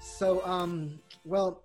So, 0.00 0.44
um, 0.44 0.98
well, 1.24 1.62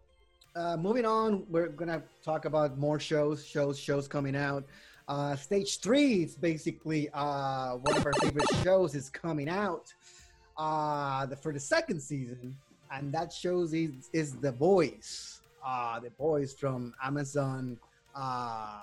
uh, 0.55 0.77
moving 0.77 1.05
on, 1.05 1.45
we're 1.49 1.69
gonna 1.69 2.03
talk 2.23 2.45
about 2.45 2.77
more 2.77 2.99
shows, 2.99 3.43
shows, 3.45 3.79
shows 3.79 4.07
coming 4.07 4.35
out. 4.35 4.63
Uh, 5.07 5.35
stage 5.35 5.79
three 5.79 6.23
is 6.23 6.35
basically 6.35 7.09
uh, 7.13 7.77
one 7.77 7.97
of 7.97 8.05
our 8.05 8.13
favorite 8.21 8.47
shows 8.63 8.95
is 8.95 9.09
coming 9.09 9.49
out 9.49 9.91
uh, 10.57 11.25
the, 11.25 11.35
for 11.35 11.51
the 11.51 11.59
second 11.59 11.99
season, 11.99 12.55
and 12.91 13.11
that 13.11 13.33
shows 13.33 13.73
is, 13.73 14.09
is 14.13 14.35
The 14.35 14.51
Boys. 14.51 15.41
Uh, 15.65 15.99
the 15.99 16.11
Boys 16.11 16.53
from 16.53 16.93
Amazon, 17.03 17.77
uh, 18.15 18.81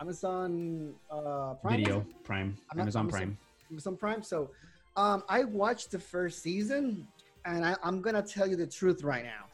Amazon 0.00 0.94
uh, 1.10 1.54
Prime. 1.54 1.76
Video 1.76 2.06
Prime, 2.24 2.56
I'm 2.72 2.80
Amazon 2.80 3.08
Prime. 3.08 3.36
Amazon 3.70 3.96
Prime. 3.96 4.22
So, 4.22 4.50
um, 4.96 5.22
I 5.28 5.44
watched 5.44 5.90
the 5.90 5.98
first 5.98 6.42
season, 6.42 7.06
and 7.44 7.64
I, 7.64 7.76
I'm 7.82 8.00
gonna 8.00 8.22
tell 8.22 8.46
you 8.46 8.56
the 8.56 8.66
truth 8.66 9.02
right 9.02 9.24
now. 9.24 9.46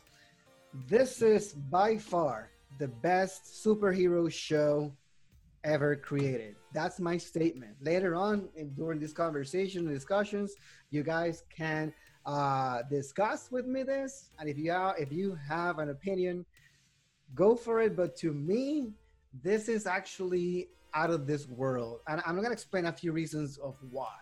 This 0.89 1.23
is 1.23 1.55
by 1.55 1.97
far 1.97 2.51
the 2.79 2.89
best 2.89 3.65
superhero 3.65 4.31
show 4.31 4.93
ever 5.65 5.97
created. 5.97 6.57
That's 6.73 7.01
my 7.01 7.17
statement. 7.17 7.77
Later 7.80 8.15
on, 8.15 8.49
in, 8.55 8.73
during 8.75 9.01
this 9.01 9.13
conversation 9.13 9.87
and 9.87 9.95
discussions, 9.95 10.55
you 10.91 11.03
guys 11.03 11.45
can 11.55 11.93
uh, 12.25 12.83
discuss 12.91 13.51
with 13.51 13.67
me 13.67 13.83
this, 13.83 14.30
and 14.39 14.49
if 14.49 14.59
you 14.59 14.73
are, 14.73 14.97
if 14.99 15.13
you 15.13 15.37
have 15.49 15.79
an 15.79 15.91
opinion, 15.91 16.45
go 17.35 17.57
for 17.57 17.80
it. 17.80 17.97
But 17.97 18.16
to 18.16 18.33
me, 18.33 18.93
this 19.43 19.69
is 19.69 19.87
actually 19.87 20.69
out 20.95 21.11
of 21.11 21.27
this 21.27 21.49
world, 21.49 22.01
and 22.09 22.23
I'm 22.27 22.37
gonna 22.37 22.51
explain 22.51 22.87
a 22.87 22.93
few 22.93 23.13
reasons 23.13 23.59
of 23.59 23.77
why. 23.91 24.15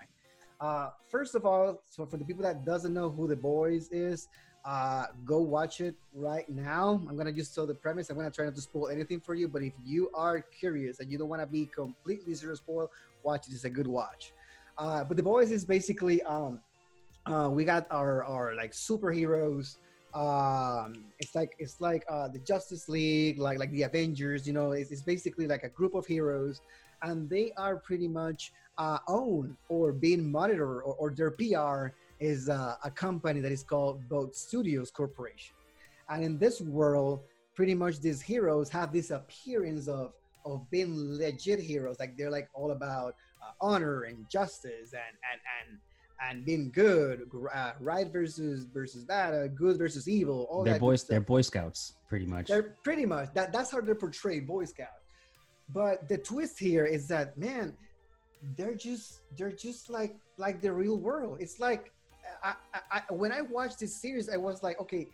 Uh, 0.61 0.91
first 1.11 1.35
of 1.35 1.45
all, 1.45 1.83
so 1.89 2.07
for 2.07 2.17
the 2.17 2.25
people 2.25 2.43
that 2.43 2.65
doesn't 2.65 2.95
know 2.95 3.11
who 3.11 3.27
the 3.27 3.37
boys 3.37 3.89
is, 3.91 4.29
uh, 4.65 5.07
go 5.25 5.41
watch 5.41 5.81
it 5.81 5.95
right 6.15 6.49
now. 6.49 7.03
I'm 7.09 7.17
gonna 7.17 7.33
just 7.33 7.55
tell 7.55 7.67
the 7.67 7.75
premise. 7.75 8.09
I'm 8.09 8.17
gonna 8.17 8.31
try 8.31 8.47
not 8.47 8.55
to 8.55 8.63
spoil 8.63 8.89
anything 8.89 9.21
for 9.21 9.35
you, 9.35 9.47
but 9.47 9.63
if 9.63 9.75
you 9.85 10.11
are 10.15 10.41
curious 10.41 11.01
and 11.01 11.11
you 11.13 11.19
don't 11.19 11.29
want 11.29 11.43
to 11.43 11.47
be 11.47 11.67
completely 11.67 12.33
zero 12.33 12.55
spoil, 12.55 12.91
watch 13.23 13.47
it. 13.47 13.53
It's 13.53 13.65
a 13.65 13.71
good 13.71 13.87
watch. 13.87 14.33
Uh, 14.79 15.05
but 15.05 15.17
the 15.17 15.23
boys 15.23 15.51
is 15.51 15.65
basically 15.65 16.23
um, 16.23 16.61
uh, 17.27 17.51
we 17.51 17.65
got 17.65 17.87
our 17.91 18.25
our 18.25 18.55
like 18.55 18.73
superheroes. 18.73 19.77
Um, 20.15 21.05
it's 21.19 21.35
like 21.35 21.55
it's 21.59 21.81
like 21.81 22.05
uh, 22.09 22.29
the 22.29 22.39
Justice 22.39 22.89
League, 22.89 23.39
like 23.39 23.59
like 23.59 23.71
the 23.71 23.83
Avengers. 23.83 24.47
You 24.47 24.55
know, 24.55 24.73
it's, 24.73 24.91
it's 24.91 25.03
basically 25.03 25.47
like 25.47 25.65
a 25.65 25.69
group 25.69 25.95
of 25.95 26.07
heroes, 26.07 26.63
and 27.05 27.29
they 27.29 27.53
are 27.57 27.77
pretty 27.77 28.09
much 28.09 28.53
uh, 28.79 28.99
owned 29.07 29.57
or 29.69 29.93
being 29.93 30.31
monitored, 30.31 30.83
or, 30.85 30.95
or 30.95 31.11
their 31.11 31.31
PR 31.31 31.95
is 32.19 32.49
uh, 32.49 32.75
a 32.83 32.91
company 32.91 33.41
that 33.41 33.53
is 33.53 33.63
called 33.63 34.03
Vought 34.09 34.35
Studios 34.35 34.91
Corporation. 34.91 35.55
And 36.09 36.25
in 36.25 36.39
this 36.39 36.61
world, 36.61 37.21
pretty 37.55 37.75
much 37.75 38.01
these 38.01 38.21
heroes 38.21 38.69
have 38.71 38.93
this 38.93 39.11
appearance 39.11 39.89
of 39.89 40.13
of 40.47 40.69
being 40.71 40.93
legit 40.95 41.59
heroes, 41.59 41.97
like 41.99 42.19
they're 42.19 42.31
like 42.31 42.49
all 42.53 42.73
about 42.73 43.15
uh, 43.43 43.53
honor 43.63 44.03
and 44.03 44.29
justice 44.29 44.93
and 44.93 45.15
and 45.31 45.41
and 45.57 45.79
and 46.23 46.45
being 46.45 46.71
good, 46.71 47.29
uh, 47.55 47.73
right 47.81 48.13
versus 48.13 48.65
versus 48.65 49.05
bad, 49.05 49.35
uh, 49.35 49.47
good 49.49 49.79
versus 49.79 50.09
evil. 50.09 50.47
All 50.51 50.63
They're 50.65 50.79
boys. 50.79 51.05
They're 51.05 51.21
Boy 51.21 51.41
Scouts, 51.41 51.95
pretty 52.09 52.27
much. 52.27 52.49
They're 52.49 52.75
pretty 52.83 53.07
much 53.07 53.33
that. 53.35 53.53
That's 53.53 53.71
how 53.71 53.81
they're 53.81 53.95
portrayed, 53.95 54.47
Boy 54.47 54.65
Scout. 54.67 55.04
But 55.73 56.09
the 56.09 56.19
twist 56.19 56.59
here 56.59 56.85
is 56.85 57.09
that 57.09 57.37
man, 57.39 57.75
they're 58.57 58.75
just 58.75 59.21
they're 59.37 59.53
just 59.53 59.91
like 59.91 60.17
like 60.37 60.61
the 60.61 60.73
real 60.73 60.99
world. 60.99 61.39
It's 61.41 61.59
like 61.59 61.93
I, 62.43 62.55
I, 62.75 62.81
I 63.09 63.13
when 63.13 63.33
I 63.33 63.41
watched 63.41 63.81
this 63.81 63.97
series, 63.97 64.29
I 64.29 64.37
was 64.37 64.63
like, 64.63 64.81
okay, 64.81 65.09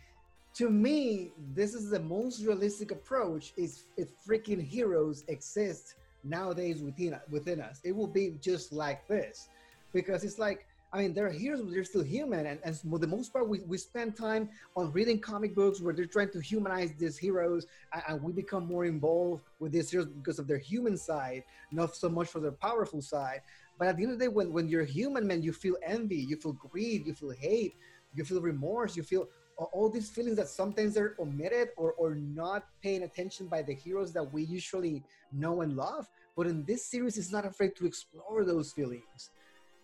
to 0.55 0.69
me, 0.69 1.31
this 1.53 1.73
is 1.73 1.89
the 1.89 1.99
most 1.99 2.43
realistic 2.43 2.91
approach. 2.91 3.53
Is 3.57 3.83
if 3.97 4.09
freaking 4.27 4.61
heroes 4.61 5.23
exist 5.27 5.95
nowadays 6.23 6.83
within 6.83 7.17
within 7.29 7.61
us, 7.61 7.79
it 7.83 7.95
will 7.95 8.07
be 8.07 8.35
just 8.41 8.73
like 8.73 9.07
this, 9.07 9.47
because 9.93 10.23
it's 10.23 10.39
like 10.39 10.65
I 10.93 10.97
mean, 10.97 11.13
they're 11.13 11.31
heroes, 11.31 11.61
but 11.61 11.71
they're 11.71 11.85
still 11.85 12.03
human. 12.03 12.45
And, 12.45 12.59
and 12.65 12.77
for 12.77 12.99
the 12.99 13.07
most 13.07 13.31
part, 13.31 13.47
we, 13.47 13.59
we 13.61 13.77
spend 13.77 14.17
time 14.17 14.49
on 14.75 14.91
reading 14.91 15.19
comic 15.19 15.55
books 15.55 15.79
where 15.79 15.93
they're 15.93 16.05
trying 16.05 16.31
to 16.31 16.41
humanize 16.41 16.93
these 16.97 17.17
heroes, 17.17 17.65
and, 17.93 18.03
and 18.09 18.23
we 18.23 18.33
become 18.33 18.65
more 18.67 18.83
involved 18.83 19.43
with 19.59 19.71
these 19.71 19.89
heroes 19.89 20.07
because 20.07 20.37
of 20.37 20.47
their 20.47 20.57
human 20.57 20.97
side, 20.97 21.43
not 21.71 21.95
so 21.95 22.09
much 22.09 22.27
for 22.27 22.39
their 22.39 22.51
powerful 22.51 23.01
side. 23.01 23.41
But 23.79 23.87
at 23.87 23.97
the 23.97 24.03
end 24.03 24.11
of 24.13 24.19
the 24.19 24.25
day, 24.25 24.29
when, 24.29 24.51
when 24.51 24.67
you're 24.67 24.83
human, 24.83 25.25
man, 25.25 25.41
you 25.41 25.53
feel 25.53 25.77
envy, 25.83 26.17
you 26.17 26.35
feel 26.35 26.53
greed, 26.53 27.05
you 27.05 27.13
feel 27.13 27.31
hate, 27.31 27.75
you 28.13 28.25
feel 28.25 28.41
remorse, 28.41 28.97
you 28.97 29.03
feel 29.03 29.29
all 29.71 29.89
these 29.89 30.09
feelings 30.09 30.37
that 30.37 30.47
sometimes 30.47 30.97
are 30.97 31.15
omitted 31.19 31.69
or, 31.77 31.93
or 31.93 32.15
not 32.15 32.65
paying 32.81 33.03
attention 33.03 33.47
by 33.47 33.61
the 33.61 33.73
heroes 33.73 34.11
that 34.11 34.33
we 34.33 34.43
usually 34.43 35.03
know 35.31 35.61
and 35.61 35.75
love. 35.77 36.09
But 36.35 36.47
in 36.47 36.65
this 36.65 36.85
series, 36.85 37.17
it's 37.17 37.31
not 37.31 37.45
afraid 37.45 37.75
to 37.77 37.85
explore 37.85 38.43
those 38.43 38.71
feelings. 38.71 39.29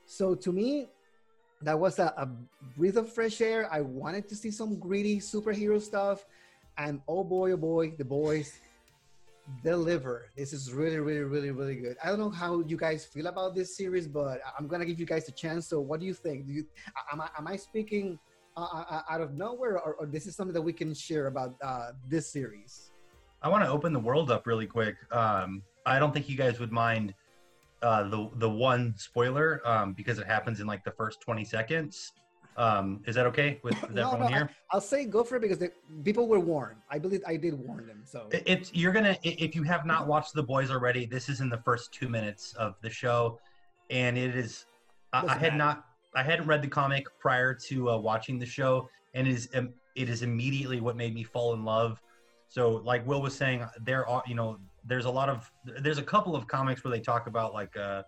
So 0.05 0.35
to 0.35 0.51
me, 0.51 0.89
that 1.61 1.77
was 1.79 1.99
a, 1.99 2.13
a 2.17 2.27
breath 2.77 2.97
of 2.97 3.11
fresh 3.11 3.41
air. 3.41 3.67
I 3.71 3.81
wanted 3.81 4.27
to 4.29 4.35
see 4.35 4.51
some 4.51 4.77
gritty 4.77 5.19
superhero 5.19 5.81
stuff, 5.81 6.25
and 6.77 7.01
oh 7.07 7.23
boy, 7.23 7.51
oh 7.51 7.57
boy, 7.57 7.91
the 7.97 8.05
boys 8.05 8.59
deliver. 9.63 10.29
This 10.35 10.53
is 10.53 10.73
really, 10.73 10.99
really, 10.99 11.21
really, 11.21 11.51
really 11.51 11.75
good. 11.75 11.97
I 12.03 12.07
don't 12.09 12.19
know 12.19 12.29
how 12.29 12.59
you 12.61 12.77
guys 12.77 13.05
feel 13.05 13.27
about 13.27 13.55
this 13.55 13.75
series, 13.75 14.07
but 14.07 14.41
I'm 14.57 14.67
gonna 14.67 14.85
give 14.85 14.99
you 14.99 15.05
guys 15.05 15.27
a 15.27 15.31
chance. 15.31 15.67
So, 15.67 15.79
what 15.79 15.99
do 15.99 16.05
you 16.05 16.13
think? 16.13 16.45
Do 16.47 16.53
you 16.53 16.65
am 17.11 17.21
I, 17.21 17.29
am 17.37 17.47
I 17.47 17.55
speaking 17.55 18.19
uh, 18.55 18.83
uh, 18.89 19.01
out 19.09 19.21
of 19.21 19.35
nowhere, 19.35 19.79
or, 19.79 19.95
or 19.95 20.05
this 20.05 20.27
is 20.27 20.35
something 20.35 20.53
that 20.53 20.61
we 20.61 20.73
can 20.73 20.93
share 20.93 21.27
about 21.27 21.55
uh, 21.61 21.91
this 22.07 22.31
series? 22.31 22.91
I 23.41 23.49
want 23.49 23.63
to 23.63 23.69
open 23.69 23.93
the 23.93 23.99
world 23.99 24.31
up 24.31 24.47
really 24.47 24.65
quick. 24.65 24.95
Um, 25.11 25.61
I 25.85 25.99
don't 25.99 26.13
think 26.13 26.27
you 26.27 26.35
guys 26.35 26.59
would 26.59 26.71
mind 26.71 27.13
uh, 27.81 28.03
the 28.09 28.29
the 28.35 28.49
one 28.49 28.93
spoiler 28.97 29.61
um, 29.65 29.93
because 29.93 30.19
it 30.19 30.25
happens 30.27 30.59
in 30.59 30.67
like 30.67 30.83
the 30.83 30.91
first 30.91 31.21
20 31.21 31.43
seconds. 31.45 32.13
Um, 32.57 33.01
is 33.05 33.13
that 33.13 33.27
okay 33.27 33.59
with, 33.63 33.79
with 33.83 33.91
No, 33.91 34.07
everyone 34.13 34.31
no, 34.31 34.37
here? 34.37 34.49
I'll 34.71 34.81
say 34.81 35.05
go 35.05 35.23
for 35.23 35.35
it 35.35 35.41
because 35.41 35.59
the, 35.59 35.71
people 36.03 36.27
were 36.27 36.39
warned. 36.39 36.77
I 36.89 36.97
believe 36.97 37.21
I 37.27 37.37
did 37.37 37.53
warn 37.53 37.85
them. 37.85 38.01
So 38.03 38.29
It- 38.31 38.43
It's 38.47 38.73
you're 38.73 38.91
gonna 38.91 39.15
if 39.23 39.55
you 39.55 39.61
have 39.63 39.85
not 39.85 40.07
watched 40.07 40.33
The 40.33 40.41
Boys 40.43 40.71
already. 40.71 41.05
This 41.05 41.29
is 41.29 41.39
in 41.39 41.49
the 41.49 41.59
first 41.59 41.93
two 41.93 42.09
minutes 42.09 42.53
of 42.55 42.73
the 42.81 42.89
show, 42.89 43.39
and 43.91 44.17
it 44.17 44.35
is. 44.35 44.65
I, 45.13 45.25
I 45.25 45.33
had 45.33 45.41
matter. 45.41 45.57
not. 45.57 45.83
I 46.15 46.23
hadn't 46.23 46.47
read 46.47 46.63
the 46.63 46.67
comic 46.67 47.05
prior 47.19 47.53
to 47.67 47.91
uh, 47.91 47.97
watching 47.97 48.39
the 48.39 48.45
show, 48.45 48.89
and 49.13 49.27
it 49.27 49.31
is 49.31 49.49
um, 49.53 49.69
it 49.95 50.09
is 50.09 50.23
immediately 50.23 50.81
what 50.81 50.95
made 50.95 51.13
me 51.13 51.23
fall 51.23 51.53
in 51.53 51.63
love. 51.63 52.01
So, 52.49 52.71
like 52.71 53.05
Will 53.05 53.21
was 53.21 53.35
saying, 53.35 53.63
there 53.81 54.07
are 54.07 54.23
you 54.25 54.33
know 54.33 54.57
there's 54.87 55.05
a 55.05 55.09
lot 55.09 55.29
of 55.29 55.51
there's 55.81 55.97
a 55.97 56.03
couple 56.03 56.35
of 56.35 56.47
comics 56.47 56.83
where 56.83 56.91
they 56.91 56.99
talk 56.99 57.27
about 57.27 57.53
like 57.53 57.75
uh, 57.77 58.03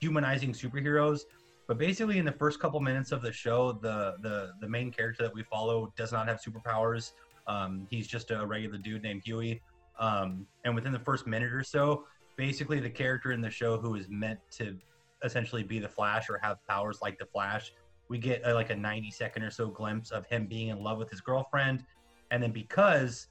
humanizing 0.00 0.52
superheroes, 0.52 1.20
but 1.66 1.78
basically 1.78 2.18
in 2.18 2.24
the 2.24 2.32
first 2.32 2.60
couple 2.60 2.80
minutes 2.80 3.12
of 3.12 3.20
the 3.22 3.32
show, 3.32 3.72
the 3.72 4.14
the 4.22 4.52
the 4.60 4.68
main 4.68 4.90
character 4.90 5.22
that 5.24 5.34
we 5.34 5.42
follow 5.42 5.92
does 5.96 6.12
not 6.12 6.28
have 6.28 6.40
superpowers. 6.40 7.12
Um, 7.46 7.86
he's 7.90 8.06
just 8.06 8.30
a 8.30 8.46
regular 8.46 8.78
dude 8.78 9.02
named 9.02 9.22
Hughie. 9.24 9.60
Um, 9.98 10.46
and 10.64 10.74
within 10.74 10.92
the 10.92 11.00
first 11.00 11.26
minute 11.26 11.52
or 11.52 11.64
so, 11.64 12.04
basically 12.36 12.80
the 12.80 12.90
character 12.90 13.32
in 13.32 13.40
the 13.40 13.50
show 13.50 13.76
who 13.76 13.96
is 13.96 14.08
meant 14.08 14.38
to 14.52 14.78
essentially 15.24 15.62
be 15.62 15.78
the 15.78 15.88
Flash 15.88 16.30
or 16.30 16.38
have 16.38 16.56
powers 16.68 17.00
like 17.02 17.18
the 17.18 17.26
Flash, 17.26 17.72
we 18.08 18.18
get 18.18 18.44
uh 18.46 18.54
like 18.54 18.70
a 18.70 18.76
90 18.76 19.10
second 19.10 19.42
or 19.42 19.50
so 19.50 19.68
glimpse 19.68 20.10
of 20.10 20.26
him 20.26 20.46
being 20.46 20.68
in 20.68 20.82
love 20.82 20.98
with 20.98 21.10
his 21.10 21.20
girlfriend. 21.20 21.84
And 22.30 22.42
then 22.42 22.52
because 22.52 23.26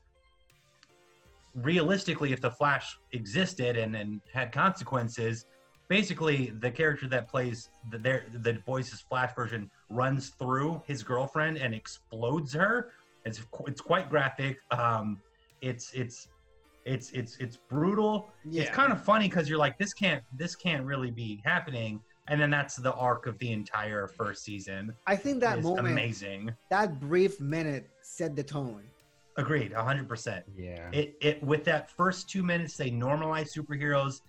realistically, 1.55 2.33
if 2.33 2.41
the 2.41 2.51
Flash 2.51 2.97
existed 3.11 3.77
and, 3.77 3.95
and 3.95 4.21
had 4.33 4.51
consequences, 4.51 5.45
basically 5.87 6.53
the 6.59 6.71
character 6.71 7.07
that 7.07 7.27
plays 7.27 7.69
the 7.91 7.97
their 7.97 8.25
the 8.33 8.53
boys' 8.65 9.03
Flash 9.09 9.35
version 9.35 9.69
runs 9.89 10.29
through 10.29 10.81
his 10.85 11.03
girlfriend 11.03 11.57
and 11.57 11.73
explodes 11.73 12.53
her. 12.53 12.91
It's 13.25 13.41
it's 13.67 13.81
quite 13.81 14.09
graphic. 14.09 14.57
Um, 14.71 15.19
it's 15.61 15.91
it's 15.93 16.29
it's 16.85 17.11
it's 17.11 17.37
it's 17.37 17.57
brutal. 17.57 18.29
yeah, 18.49 18.63
It's 18.63 18.71
kind 18.71 18.91
of 18.91 19.03
funny 19.03 19.27
because 19.27 19.49
you're 19.49 19.59
like, 19.59 19.77
this 19.77 19.93
can't 19.93 20.23
this 20.37 20.55
can't 20.55 20.85
really 20.85 21.11
be 21.11 21.41
happening. 21.43 21.99
And 22.27 22.39
then 22.39 22.51
that's 22.51 22.75
the 22.75 22.93
arc 22.93 23.25
of 23.25 23.39
the 23.39 23.51
entire 23.51 24.07
first 24.07 24.43
season. 24.43 24.93
I 25.07 25.15
think 25.15 25.39
that 25.39 25.63
moment, 25.63 25.87
amazing. 25.87 26.53
that 26.69 26.99
brief 26.99 27.41
minute 27.41 27.89
set 28.03 28.35
the 28.35 28.43
tone. 28.43 28.83
Agreed, 29.39 29.71
hundred 29.73 30.07
percent. 30.09 30.43
yeah. 30.55 30.89
It 30.91 31.15
it 31.21 31.43
with 31.43 31.63
that 31.65 31.89
first 31.91 32.29
two 32.29 32.43
minutes 32.43 32.75
they 32.75 32.91
normalize 32.91 33.49
superheroes, 33.57 34.21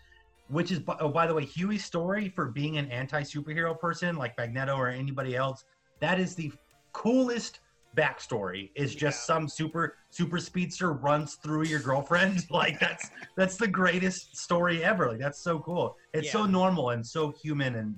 which 0.48 0.70
is 0.70 0.78
by- 0.78 0.96
oh 1.00 1.08
by 1.08 1.26
the 1.26 1.34
way 1.34 1.44
Hughie's 1.44 1.84
story 1.84 2.28
for 2.28 2.46
being 2.46 2.78
an 2.78 2.90
anti 2.90 3.22
superhero 3.22 3.78
person 3.78 4.16
like 4.16 4.36
Magneto 4.38 4.76
or 4.76 4.88
anybody 4.88 5.34
else. 5.36 5.64
That 6.00 6.20
is 6.20 6.34
the 6.34 6.52
coolest 6.92 7.60
backstory. 7.96 8.70
Is 8.76 8.94
just 8.94 9.26
some 9.26 9.48
super 9.48 9.96
super 10.10 10.38
speedster 10.38 10.92
runs 10.92 11.34
through 11.42 11.64
your 11.64 11.80
girlfriend. 11.80 12.44
like 12.50 12.78
that's 12.78 13.10
that's 13.36 13.56
the 13.56 13.68
greatest 13.68 14.36
story 14.36 14.84
ever. 14.84 15.08
Like 15.08 15.18
that's 15.18 15.42
so 15.42 15.58
cool. 15.58 15.96
It's 16.14 16.30
so 16.30 16.46
normal 16.46 16.90
and 16.90 17.04
so 17.04 17.32
human 17.42 17.74
and 17.74 17.96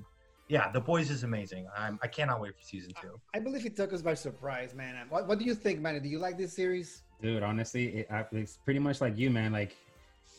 yeah, 0.53 0.71
The 0.71 0.81
Boys 0.81 1.09
is 1.11 1.25
amazing. 1.25 1.67
I'm, 1.75 1.99
I 2.03 2.07
cannot 2.07 2.43
wait 2.43 2.55
for 2.55 2.63
season 2.63 2.93
two. 3.01 3.19
I 3.33 3.39
believe 3.39 3.65
it 3.65 3.75
took 3.75 3.91
us 3.95 4.03
by 4.03 4.13
surprise, 4.13 4.75
man. 4.75 4.95
What, 5.09 5.27
what 5.27 5.39
do 5.39 5.47
you 5.47 5.55
think, 5.55 5.81
man? 5.81 6.01
Do 6.03 6.11
you 6.11 6.19
like 6.19 6.37
this 6.37 6.53
series? 6.53 7.05
Dude, 7.23 7.43
honestly, 7.43 8.01
it, 8.01 8.11
I, 8.11 8.27
it's 8.33 8.59
pretty 8.59 8.79
much 8.79 9.01
like 9.01 9.17
you, 9.17 9.31
man. 9.31 9.51
Like, 9.51 9.75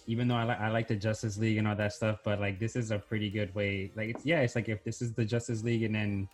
even 0.05 0.27
though 0.27 0.35
I 0.35 0.43
like 0.43 0.59
I 0.59 0.69
like 0.69 0.87
the 0.87 0.95
Justice 0.95 1.39
League 1.39 1.57
and 1.57 1.67
all 1.67 1.75
that 1.77 1.93
stuff, 1.93 2.19
but 2.23 2.39
like 2.39 2.59
this 2.59 2.75
is 2.75 2.91
a 2.91 2.99
pretty 2.99 3.31
good 3.31 3.55
way. 3.55 3.91
Like, 3.95 4.09
it's 4.09 4.23
yeah, 4.23 4.41
it's 4.41 4.53
like 4.53 4.69
if 4.69 4.83
this 4.83 5.01
is 5.01 5.13
the 5.13 5.25
Justice 5.25 5.63
League, 5.63 5.81
and 5.81 5.95
then 5.95 6.29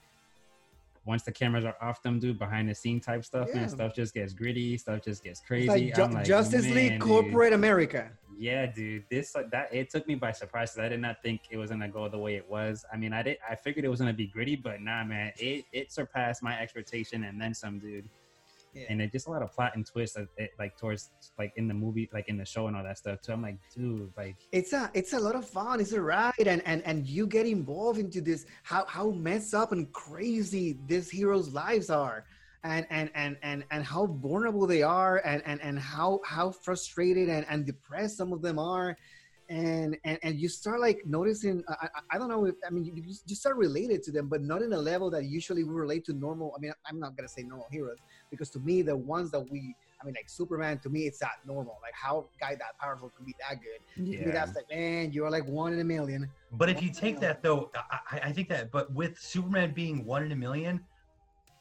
once 1.09 1.23
the 1.23 1.31
cameras 1.31 1.65
are 1.65 1.75
off 1.81 2.03
them, 2.03 2.19
dude, 2.19 2.37
behind 2.37 2.69
the 2.69 2.75
scene 2.75 2.99
type 2.99 3.25
stuff, 3.25 3.47
Yeah. 3.49 3.61
man, 3.61 3.69
stuff 3.69 3.95
just 3.95 4.13
gets 4.13 4.31
gritty, 4.31 4.77
stuff 4.77 5.01
just 5.03 5.23
gets 5.23 5.41
crazy. 5.41 5.67
like, 5.67 5.95
Ju- 5.95 6.03
I'm 6.03 6.11
like, 6.11 6.23
Justice 6.23 6.65
man, 6.65 6.75
League 6.75 6.91
dude. 6.93 7.01
Corporate 7.01 7.51
America. 7.51 8.11
Yeah, 8.37 8.67
dude, 8.67 9.03
this 9.09 9.33
like 9.35 9.49
that 9.49 9.73
it 9.73 9.89
took 9.89 10.07
me 10.07 10.13
by 10.15 10.31
surprise. 10.31 10.77
I 10.77 10.87
did 10.87 11.01
not 11.01 11.17
think 11.23 11.41
it 11.49 11.57
was 11.57 11.71
gonna 11.71 11.89
go 11.89 12.07
the 12.07 12.17
way 12.19 12.35
it 12.35 12.47
was. 12.47 12.85
I 12.93 12.95
mean, 12.95 13.11
I 13.11 13.21
did. 13.23 13.37
I 13.49 13.55
figured 13.55 13.83
it 13.83 13.89
was 13.89 13.99
gonna 13.99 14.13
be 14.13 14.27
gritty, 14.27 14.55
but 14.55 14.79
nah, 14.81 15.03
man, 15.03 15.33
it 15.37 15.65
it 15.73 15.91
surpassed 15.91 16.41
my 16.43 16.57
expectation 16.61 17.23
and 17.25 17.41
then 17.41 17.53
some, 17.55 17.79
dude. 17.79 18.07
Yeah. 18.73 18.85
And 18.89 19.01
it 19.01 19.11
just 19.11 19.27
a 19.27 19.31
lot 19.31 19.41
of 19.41 19.51
plot 19.51 19.71
and 19.75 19.85
twists, 19.85 20.17
like, 20.17 20.27
it, 20.37 20.51
like 20.59 20.77
towards 20.77 21.11
like 21.37 21.53
in 21.55 21.67
the 21.67 21.73
movie, 21.73 22.09
like 22.13 22.29
in 22.29 22.37
the 22.37 22.45
show 22.45 22.67
and 22.67 22.75
all 22.75 22.83
that 22.83 22.97
stuff 22.97 23.19
so 23.21 23.33
I'm 23.33 23.41
like, 23.41 23.57
dude, 23.75 24.11
like 24.17 24.35
it's 24.51 24.73
a 24.73 24.89
it's 24.93 25.13
a 25.13 25.19
lot 25.19 25.35
of 25.35 25.47
fun 25.47 25.79
it's 25.79 25.93
a 25.93 26.01
ride 26.01 26.33
and 26.39 26.61
and 26.65 26.81
and 26.85 27.07
you 27.07 27.27
get 27.27 27.45
involved 27.45 27.99
into 27.99 28.21
this 28.21 28.45
how 28.63 28.85
how 28.85 29.11
messed 29.11 29.53
up 29.53 29.71
and 29.71 29.91
crazy 29.93 30.77
these 30.87 31.09
heroes 31.09 31.53
lives 31.53 31.89
are 31.89 32.25
and 32.63 32.85
and 32.89 33.09
and 33.15 33.37
and, 33.41 33.63
and 33.71 33.83
how 33.83 34.05
vulnerable 34.05 34.67
they 34.67 34.83
are 34.83 35.21
and 35.25 35.41
and, 35.45 35.61
and 35.61 35.79
how 35.79 36.19
how 36.25 36.51
frustrated 36.51 37.29
and, 37.29 37.45
and 37.49 37.65
depressed 37.65 38.17
some 38.17 38.33
of 38.33 38.41
them 38.41 38.59
are 38.59 38.95
and 39.49 39.97
and, 40.05 40.19
and 40.21 40.39
you 40.39 40.47
start 40.47 40.79
like 40.79 41.01
noticing 41.05 41.63
I, 41.69 41.87
I, 42.11 42.17
don't 42.17 42.29
know 42.29 42.45
if 42.45 42.55
i 42.67 42.69
mean 42.69 42.85
you, 42.85 42.93
you 42.95 43.03
just 43.03 43.41
start 43.41 43.57
related 43.57 44.03
to 44.03 44.11
them 44.11 44.27
but 44.27 44.41
not 44.43 44.61
in 44.61 44.73
a 44.73 44.77
level 44.77 45.09
that 45.11 45.25
usually 45.25 45.63
we 45.63 45.73
relate 45.73 46.05
to 46.05 46.13
normal 46.13 46.53
i 46.55 46.59
mean 46.59 46.71
i'm 46.85 46.99
not 46.99 47.15
gonna 47.17 47.27
say 47.27 47.41
normal 47.41 47.67
heroes 47.71 47.97
because 48.29 48.49
to 48.51 48.59
me 48.59 48.81
the 48.81 48.95
ones 48.95 49.31
that 49.31 49.39
we 49.51 49.75
I 50.01 50.05
mean, 50.05 50.15
like 50.15 50.29
Superman 50.29 50.79
to 50.79 50.89
me, 50.89 51.01
it's 51.07 51.21
not 51.21 51.31
normal. 51.45 51.77
Like 51.81 51.93
how 51.93 52.19
a 52.19 52.39
guy 52.39 52.55
that 52.55 52.77
powerful 52.79 53.11
can 53.15 53.25
be 53.25 53.35
that 53.49 53.59
good. 53.61 53.81
To 53.97 54.25
me, 54.25 54.31
that's 54.31 54.55
like, 54.55 54.69
man, 54.69 55.11
you're 55.11 55.29
like 55.29 55.45
one 55.45 55.73
in 55.73 55.79
a 55.79 55.83
million. 55.83 56.29
But 56.53 56.69
if 56.69 56.81
you 56.81 56.89
take 56.89 57.19
that 57.19 57.43
though, 57.43 57.69
I, 57.75 57.99
I- 58.11 58.19
I 58.29 58.31
think 58.31 58.47
that. 58.49 58.71
But 58.71 58.93
with 58.93 59.19
Superman 59.19 59.73
being 59.73 60.05
one 60.05 60.23
in 60.23 60.31
a 60.31 60.35
million, 60.35 60.79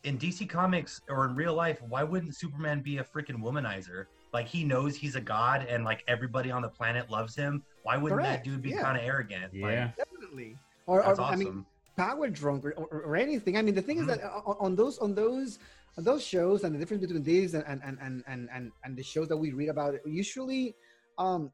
in 0.04 0.18
DC 0.18 0.48
Comics 0.48 1.00
or 1.08 1.24
in 1.24 1.34
real 1.34 1.54
life, 1.54 1.82
why 1.82 2.04
wouldn't 2.04 2.36
Superman 2.36 2.80
be 2.80 2.98
a 2.98 3.04
freaking 3.04 3.42
womanizer? 3.42 4.06
Like 4.32 4.46
he 4.46 4.62
knows 4.62 4.94
he's 4.96 5.16
a 5.16 5.20
god 5.20 5.66
and 5.68 5.84
like 5.84 6.04
everybody 6.06 6.50
on 6.50 6.62
the 6.62 6.68
planet 6.68 7.10
loves 7.10 7.34
him. 7.34 7.62
Why 7.82 7.96
wouldn't 7.96 8.20
Correct, 8.20 8.44
that 8.44 8.50
dude 8.50 8.62
be 8.62 8.70
yeah. 8.70 8.82
kind 8.82 8.96
of 8.96 9.02
arrogant? 9.02 9.52
yeah. 9.52 9.90
Definitely. 9.96 10.56
Or, 10.86 11.02
that's 11.02 11.18
or 11.18 11.22
awesome. 11.22 11.40
I 11.40 11.44
mean, 11.44 11.66
power 11.96 12.28
drunk 12.28 12.64
or, 12.64 12.72
or, 12.72 13.02
or 13.02 13.16
anything. 13.16 13.56
I 13.56 13.62
mean, 13.62 13.74
the 13.74 13.82
thing 13.82 13.98
is 13.98 14.06
mm-hmm. 14.06 14.20
that 14.20 14.24
uh, 14.24 14.42
on, 14.46 14.56
on 14.60 14.76
those 14.76 14.98
on 14.98 15.14
those 15.14 15.58
on 15.98 16.04
those 16.04 16.24
shows 16.24 16.62
and 16.62 16.74
the 16.74 16.78
difference 16.78 17.02
between 17.02 17.24
these 17.24 17.54
and 17.54 17.64
and 17.66 17.82
and 17.84 17.98
and 18.00 18.24
and, 18.28 18.48
and, 18.54 18.70
and 18.84 18.96
the 18.96 19.02
shows 19.02 19.28
that 19.28 19.36
we 19.36 19.50
read 19.52 19.68
about, 19.68 19.94
usually, 20.06 20.74
um, 21.18 21.50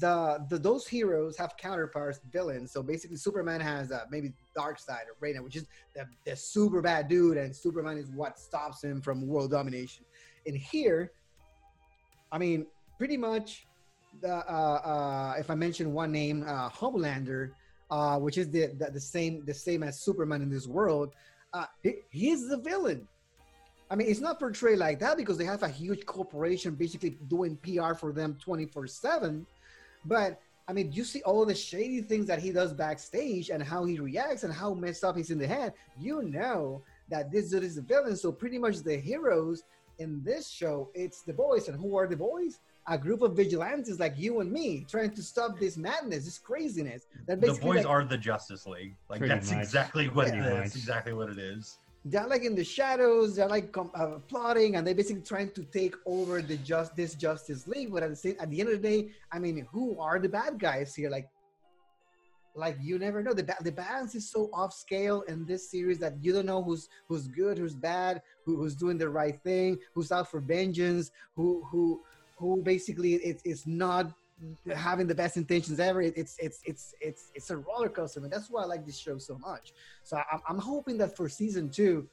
the, 0.00 0.44
the 0.48 0.58
those 0.58 0.86
heroes 0.86 1.36
have 1.36 1.56
counterparts, 1.56 2.20
villains. 2.32 2.70
So 2.70 2.82
basically, 2.82 3.16
Superman 3.16 3.60
has 3.60 3.90
uh, 3.90 4.04
maybe 4.10 4.32
Darkseid 4.56 5.04
or 5.10 5.16
Raina, 5.20 5.42
which 5.42 5.56
is 5.56 5.66
the, 5.94 6.06
the 6.24 6.36
super 6.36 6.80
bad 6.80 7.08
dude, 7.08 7.36
and 7.36 7.54
Superman 7.54 7.98
is 7.98 8.08
what 8.10 8.38
stops 8.38 8.82
him 8.82 9.02
from 9.02 9.26
world 9.26 9.50
domination. 9.50 10.04
And 10.46 10.56
here, 10.56 11.10
I 12.30 12.38
mean, 12.38 12.66
pretty 12.96 13.16
much, 13.16 13.66
the 14.22 14.36
uh, 14.36 14.80
uh, 14.84 15.34
if 15.38 15.50
I 15.50 15.56
mention 15.56 15.92
one 15.92 16.12
name, 16.12 16.44
uh, 16.46 16.70
Homelander, 16.70 17.50
uh, 17.90 18.18
which 18.18 18.38
is 18.38 18.50
the, 18.50 18.66
the 18.78 18.92
the 18.92 19.00
same 19.00 19.44
the 19.44 19.54
same 19.54 19.82
as 19.82 20.00
Superman 20.00 20.42
in 20.42 20.48
this 20.48 20.68
world, 20.68 21.12
uh, 21.52 21.66
he, 21.82 21.96
he's 22.10 22.48
the 22.48 22.58
villain. 22.58 23.08
I 23.94 23.96
mean, 23.96 24.08
it's 24.08 24.18
not 24.18 24.40
portrayed 24.40 24.78
like 24.78 24.98
that 24.98 25.16
because 25.16 25.38
they 25.38 25.44
have 25.44 25.62
a 25.62 25.68
huge 25.68 26.04
corporation 26.04 26.74
basically 26.74 27.10
doing 27.28 27.56
PR 27.58 27.94
for 27.94 28.12
them 28.12 28.36
24 28.42 28.88
7. 28.88 29.46
But 30.04 30.40
I 30.66 30.72
mean, 30.72 30.90
you 30.90 31.04
see 31.04 31.22
all 31.22 31.46
the 31.46 31.54
shady 31.54 32.00
things 32.00 32.26
that 32.26 32.40
he 32.40 32.50
does 32.50 32.72
backstage 32.72 33.50
and 33.50 33.62
how 33.62 33.84
he 33.84 34.00
reacts 34.00 34.42
and 34.42 34.52
how 34.52 34.74
messed 34.74 35.04
up 35.04 35.16
he's 35.16 35.30
in 35.30 35.38
the 35.38 35.46
head. 35.46 35.74
You 35.96 36.22
know 36.22 36.82
that 37.08 37.30
this 37.30 37.50
dude 37.50 37.62
is 37.62 37.76
the 37.76 37.82
villain. 37.82 38.16
So, 38.16 38.32
pretty 38.32 38.58
much 38.58 38.78
the 38.78 38.96
heroes 38.96 39.62
in 40.00 40.24
this 40.24 40.48
show, 40.48 40.90
it's 40.92 41.22
the 41.22 41.32
boys. 41.32 41.68
And 41.68 41.78
who 41.78 41.96
are 41.96 42.08
the 42.08 42.16
boys? 42.16 42.58
A 42.88 42.98
group 42.98 43.22
of 43.22 43.36
vigilantes 43.36 44.00
like 44.00 44.14
you 44.18 44.40
and 44.40 44.50
me 44.50 44.84
trying 44.90 45.12
to 45.12 45.22
stop 45.22 45.60
this 45.60 45.76
madness, 45.76 46.24
this 46.24 46.38
craziness. 46.38 47.06
That 47.28 47.40
the 47.40 47.46
basically 47.46 47.68
boys 47.68 47.84
like, 47.84 47.86
are 47.86 48.04
the 48.04 48.18
Justice 48.18 48.66
League. 48.66 48.96
Like 49.08 49.20
Pretty 49.20 49.34
that's 49.34 49.52
much. 49.52 49.60
exactly 49.60 50.08
what 50.08 50.30
Pretty 50.30 50.42
it 50.42 50.52
is. 50.52 50.58
much. 50.58 50.74
Exactly 50.74 51.12
what 51.12 51.30
it 51.30 51.38
is. 51.38 51.78
They're 52.04 52.26
like 52.26 52.44
in 52.44 52.54
the 52.54 52.64
shadows 52.64 53.36
they're 53.36 53.48
like 53.48 53.72
com- 53.72 53.90
uh, 53.94 54.18
plotting 54.28 54.76
and 54.76 54.86
they're 54.86 54.94
basically 54.94 55.22
trying 55.22 55.50
to 55.50 55.62
take 55.64 55.94
over 56.04 56.42
the 56.42 56.56
just 56.58 56.94
this 56.94 57.14
justice 57.14 57.66
league 57.66 57.90
but 57.92 58.02
at 58.02 58.10
the 58.10 58.16
same 58.16 58.36
at 58.38 58.50
the 58.50 58.60
end 58.60 58.68
of 58.68 58.82
the 58.82 58.88
day 58.88 59.08
i 59.32 59.38
mean 59.38 59.66
who 59.72 59.98
are 59.98 60.18
the 60.18 60.28
bad 60.28 60.58
guys 60.58 60.94
here? 60.94 61.10
Like 61.10 61.28
like 62.56 62.76
you 62.80 62.98
never 62.98 63.22
know. 63.22 63.32
The, 63.32 63.42
ba- 63.42 63.56
the 63.62 63.72
balance 63.72 64.14
is 64.14 64.30
so 64.30 64.48
off 64.52 64.72
scale 64.72 65.22
in 65.22 65.44
this 65.44 65.70
series 65.70 65.98
that 65.98 66.14
you 66.20 66.32
don't 66.32 66.46
know 66.46 66.62
who's 66.62 66.88
who's 67.08 67.26
good 67.26 67.58
who's 67.58 67.74
bad 67.74 68.22
who, 68.44 68.56
who's 68.56 68.76
doing 68.76 68.96
the 68.96 69.08
right 69.08 69.40
thing 69.42 69.78
who's 69.92 70.12
out 70.12 70.30
for 70.30 70.40
vengeance 70.40 71.10
who 71.34 71.64
who 71.70 72.02
who 72.36 72.62
basically 72.62 73.14
it's 73.14 73.42
it's 73.44 73.66
not 73.66 74.12
having 74.74 75.06
the 75.06 75.14
best 75.14 75.36
intentions 75.36 75.78
ever 75.78 76.02
it's 76.02 76.36
it's 76.40 76.60
it's 76.64 76.94
it's 77.00 77.30
it's 77.34 77.50
a 77.50 77.56
roller 77.56 77.88
coaster 77.88 78.20
and 78.20 78.32
that's 78.32 78.50
why 78.50 78.62
i 78.62 78.66
like 78.66 78.84
this 78.84 78.98
show 78.98 79.16
so 79.16 79.38
much 79.38 79.72
so 80.02 80.18
I'm, 80.30 80.40
I'm 80.48 80.58
hoping 80.58 80.98
that 80.98 81.16
for 81.16 81.28
season 81.28 81.70
two, 81.70 82.06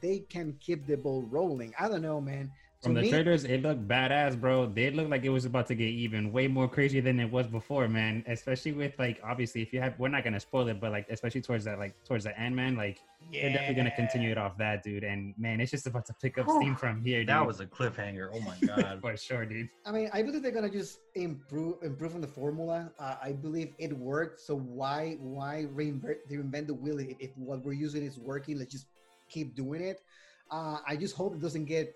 they 0.00 0.20
can 0.20 0.54
keep 0.60 0.86
the 0.86 0.96
ball 0.96 1.22
rolling. 1.22 1.74
I 1.78 1.88
don't 1.88 2.02
know, 2.02 2.20
man. 2.20 2.50
From 2.82 2.94
to 2.94 3.00
the 3.00 3.06
me, 3.06 3.10
trailers, 3.10 3.42
it 3.42 3.62
looked 3.62 3.88
badass, 3.88 4.40
bro. 4.40 4.66
They 4.66 4.92
looked 4.92 5.10
like 5.10 5.24
it 5.24 5.30
was 5.30 5.44
about 5.44 5.66
to 5.66 5.74
get 5.74 5.88
even 5.88 6.30
way 6.30 6.46
more 6.46 6.68
crazy 6.68 7.00
than 7.00 7.18
it 7.18 7.28
was 7.28 7.48
before, 7.48 7.88
man. 7.88 8.22
Especially 8.28 8.70
with 8.70 8.96
like, 9.00 9.20
obviously, 9.24 9.62
if 9.62 9.72
you 9.72 9.80
have, 9.80 9.98
we're 9.98 10.06
not 10.08 10.22
gonna 10.22 10.38
spoil 10.38 10.68
it, 10.68 10.80
but 10.80 10.92
like, 10.92 11.06
especially 11.10 11.40
towards 11.40 11.64
that, 11.64 11.80
like, 11.80 11.92
towards 12.04 12.22
the 12.22 12.38
end, 12.38 12.54
man. 12.54 12.76
Like, 12.76 13.00
they're 13.32 13.50
definitely 13.50 13.74
gonna 13.74 13.96
continue 13.96 14.30
it 14.30 14.38
off 14.38 14.56
that, 14.58 14.84
dude. 14.84 15.02
And 15.02 15.34
man, 15.36 15.60
it's 15.60 15.72
just 15.72 15.88
about 15.88 16.06
to 16.06 16.14
pick 16.22 16.38
up 16.38 16.48
steam 16.48 16.76
from 16.76 17.02
here, 17.02 17.20
dude. 17.20 17.30
That 17.30 17.44
was 17.44 17.58
a 17.58 17.66
cliffhanger. 17.66 18.30
Oh 18.32 18.40
my 18.40 18.54
god. 18.66 19.00
for 19.00 19.16
sure, 19.16 19.44
dude. 19.44 19.68
I 19.84 19.90
mean, 19.90 20.08
I 20.12 20.22
believe 20.22 20.42
they're 20.42 20.52
gonna 20.52 20.70
just 20.70 21.00
improve 21.16 21.82
improve 21.82 22.14
on 22.14 22.20
the 22.20 22.28
formula. 22.28 22.92
Uh, 22.96 23.16
I 23.20 23.32
believe 23.32 23.74
it 23.78 23.92
worked. 23.92 24.40
So 24.40 24.56
why 24.56 25.16
why 25.18 25.66
reinvent 25.74 26.18
reinvent 26.30 26.68
the 26.68 26.74
wheel 26.74 27.00
if, 27.00 27.16
if 27.18 27.36
what 27.36 27.64
we're 27.64 27.72
using 27.72 28.04
is 28.04 28.20
working? 28.20 28.56
Let's 28.56 28.70
just 28.70 28.86
keep 29.28 29.56
doing 29.56 29.80
it. 29.80 30.00
Uh, 30.48 30.78
I 30.86 30.94
just 30.94 31.16
hope 31.16 31.34
it 31.34 31.40
doesn't 31.40 31.64
get 31.64 31.94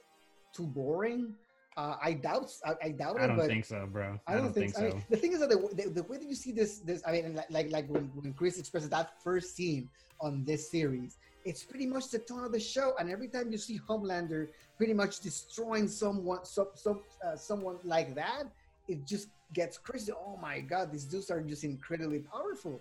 too 0.52 0.66
boring. 0.66 1.34
Uh, 1.76 1.96
I 2.02 2.12
doubt 2.12 2.52
I, 2.66 2.74
I 2.84 2.88
doubt 2.90 3.16
it. 3.16 3.22
I 3.22 3.26
don't 3.28 3.46
think 3.46 3.64
so, 3.64 3.88
bro. 3.90 4.20
I 4.26 4.34
don't, 4.34 4.52
think, 4.52 4.74
so. 4.74 4.80
I 4.80 4.88
mean, 4.90 5.04
the 5.08 5.16
thing 5.16 5.32
is 5.32 5.40
that 5.40 5.48
the, 5.48 5.56
the, 5.74 5.88
the 5.88 6.02
way 6.02 6.18
that 6.18 6.28
you 6.28 6.34
see 6.34 6.52
this, 6.52 6.78
this 6.80 7.02
I 7.06 7.12
mean, 7.12 7.34
like 7.34 7.50
like, 7.50 7.70
like 7.70 7.88
when, 7.88 8.10
when 8.14 8.34
Chris 8.34 8.58
expresses 8.58 8.90
that 8.90 9.22
first 9.22 9.56
scene 9.56 9.88
on 10.20 10.44
this 10.44 10.70
series, 10.70 11.16
it's 11.46 11.62
pretty 11.64 11.86
much 11.86 12.10
the 12.10 12.18
tone 12.18 12.44
of 12.44 12.52
the 12.52 12.60
show. 12.60 12.92
And 12.98 13.10
every 13.10 13.28
time 13.28 13.50
you 13.50 13.58
see 13.58 13.80
Homelander 13.88 14.48
pretty 14.76 14.92
much 14.92 15.20
destroying 15.20 15.88
someone, 15.88 16.44
some, 16.44 16.68
some, 16.74 17.00
uh, 17.24 17.36
someone 17.36 17.78
like 17.84 18.14
that, 18.16 18.44
it 18.86 19.06
just 19.06 19.28
gets 19.54 19.78
crazy. 19.78 20.12
Oh 20.12 20.38
my 20.40 20.60
God, 20.60 20.92
these 20.92 21.04
dudes 21.04 21.30
are 21.30 21.40
just 21.40 21.64
incredibly 21.64 22.20
powerful. 22.20 22.80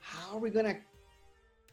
How 0.00 0.36
are 0.36 0.40
we 0.40 0.50
gonna 0.50 0.76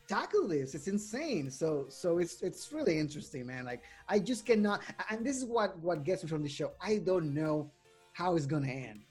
tackle 0.07 0.47
this? 0.47 0.73
It's 0.75 0.87
insane. 0.87 1.49
So, 1.51 1.85
so 1.89 2.17
it's 2.17 2.41
it's 2.41 2.71
really 2.71 2.97
interesting, 2.97 3.45
man. 3.45 3.65
Like 3.65 3.83
I 4.07 4.19
just 4.19 4.45
cannot. 4.45 4.81
And 5.09 5.25
this 5.25 5.37
is 5.37 5.45
what 5.45 5.77
what 5.79 6.03
gets 6.03 6.23
me 6.23 6.29
from 6.29 6.43
the 6.43 6.49
show. 6.49 6.71
I 6.81 6.97
don't 6.97 7.33
know 7.33 7.69
how 8.13 8.35
it's 8.35 8.45
gonna 8.45 8.67
end. 8.67 9.01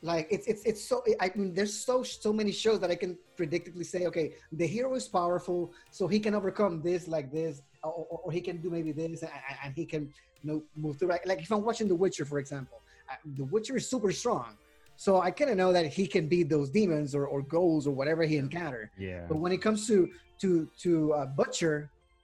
Like 0.00 0.28
it's 0.30 0.46
it's 0.46 0.62
it's 0.64 0.84
so 0.84 1.02
I 1.18 1.32
mean 1.34 1.52
there's 1.54 1.74
so 1.74 2.04
so 2.04 2.32
many 2.32 2.52
shows 2.52 2.78
that 2.80 2.90
I 2.90 2.94
can 2.94 3.18
predictably 3.36 3.84
say 3.84 4.06
okay 4.06 4.34
the 4.52 4.66
hero 4.66 4.94
is 4.94 5.08
powerful 5.08 5.72
so 5.90 6.06
he 6.06 6.20
can 6.20 6.36
overcome 6.36 6.80
this 6.82 7.08
like 7.08 7.32
this 7.32 7.62
or, 7.82 8.06
or, 8.24 8.30
he 8.30 8.40
can 8.40 8.58
do 8.58 8.70
maybe 8.70 8.92
this 8.92 9.22
and, 9.22 9.32
and 9.64 9.74
he 9.74 9.84
can 9.84 10.02
you 10.42 10.52
know 10.52 10.62
move 10.76 10.98
through 10.98 11.08
like, 11.08 11.26
like 11.26 11.40
if 11.40 11.50
I'm 11.50 11.64
watching 11.64 11.88
The 11.88 11.96
Witcher 11.96 12.24
for 12.24 12.38
example 12.38 12.80
uh, 13.10 13.14
The 13.36 13.44
Witcher 13.44 13.76
is 13.76 13.88
super 13.90 14.12
strong 14.12 14.56
so 15.04 15.20
I 15.20 15.30
kind 15.30 15.50
of 15.52 15.56
know 15.56 15.72
that 15.72 15.86
he 15.86 16.04
can 16.14 16.24
beat 16.26 16.48
those 16.48 16.68
demons 16.70 17.14
or, 17.14 17.24
or 17.32 17.40
ghouls 17.54 17.86
or 17.86 17.92
whatever 18.00 18.22
he 18.30 18.36
encounter 18.36 18.90
Yeah. 18.98 19.24
but 19.30 19.36
when 19.42 19.52
it 19.56 19.60
comes 19.66 19.86
to 19.90 19.96
to 20.42 20.68
to 20.84 20.90
uh, 21.18 21.26
Butcher, 21.38 21.76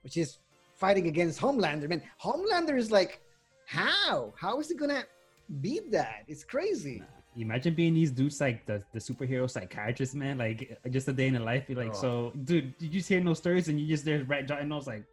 which 0.02 0.16
is 0.16 0.38
fighting 0.82 1.06
against 1.06 1.40
Homelander, 1.40 1.88
man, 1.88 2.02
Homelander 2.26 2.76
is 2.84 2.90
like, 2.98 3.12
how? 3.66 4.34
How 4.36 4.52
is 4.60 4.68
he 4.70 4.74
gonna 4.82 5.04
beat 5.60 5.90
that? 5.92 6.24
It's 6.28 6.44
crazy. 6.54 7.02
Imagine 7.36 7.74
being 7.74 7.94
these 7.94 8.12
dudes 8.12 8.40
like 8.40 8.64
the, 8.66 8.76
the 8.92 9.00
superhero 9.08 9.50
psychiatrist, 9.50 10.14
man. 10.14 10.38
Like 10.38 10.78
just 10.90 11.08
a 11.08 11.12
day 11.12 11.26
in 11.28 11.34
the 11.34 11.40
life. 11.52 11.64
You're 11.68 11.78
like, 11.84 11.94
Oh. 11.94 12.00
so, 12.06 12.32
dude, 12.44 12.76
did 12.78 12.86
you 12.92 12.98
just 13.00 13.08
hear 13.08 13.20
no 13.20 13.34
stories 13.34 13.66
and 13.68 13.80
you 13.80 13.86
just 13.88 14.04
there 14.04 14.22
right 14.24 14.46
jotting 14.46 14.68
notes 14.68 14.86
like, 14.86 15.04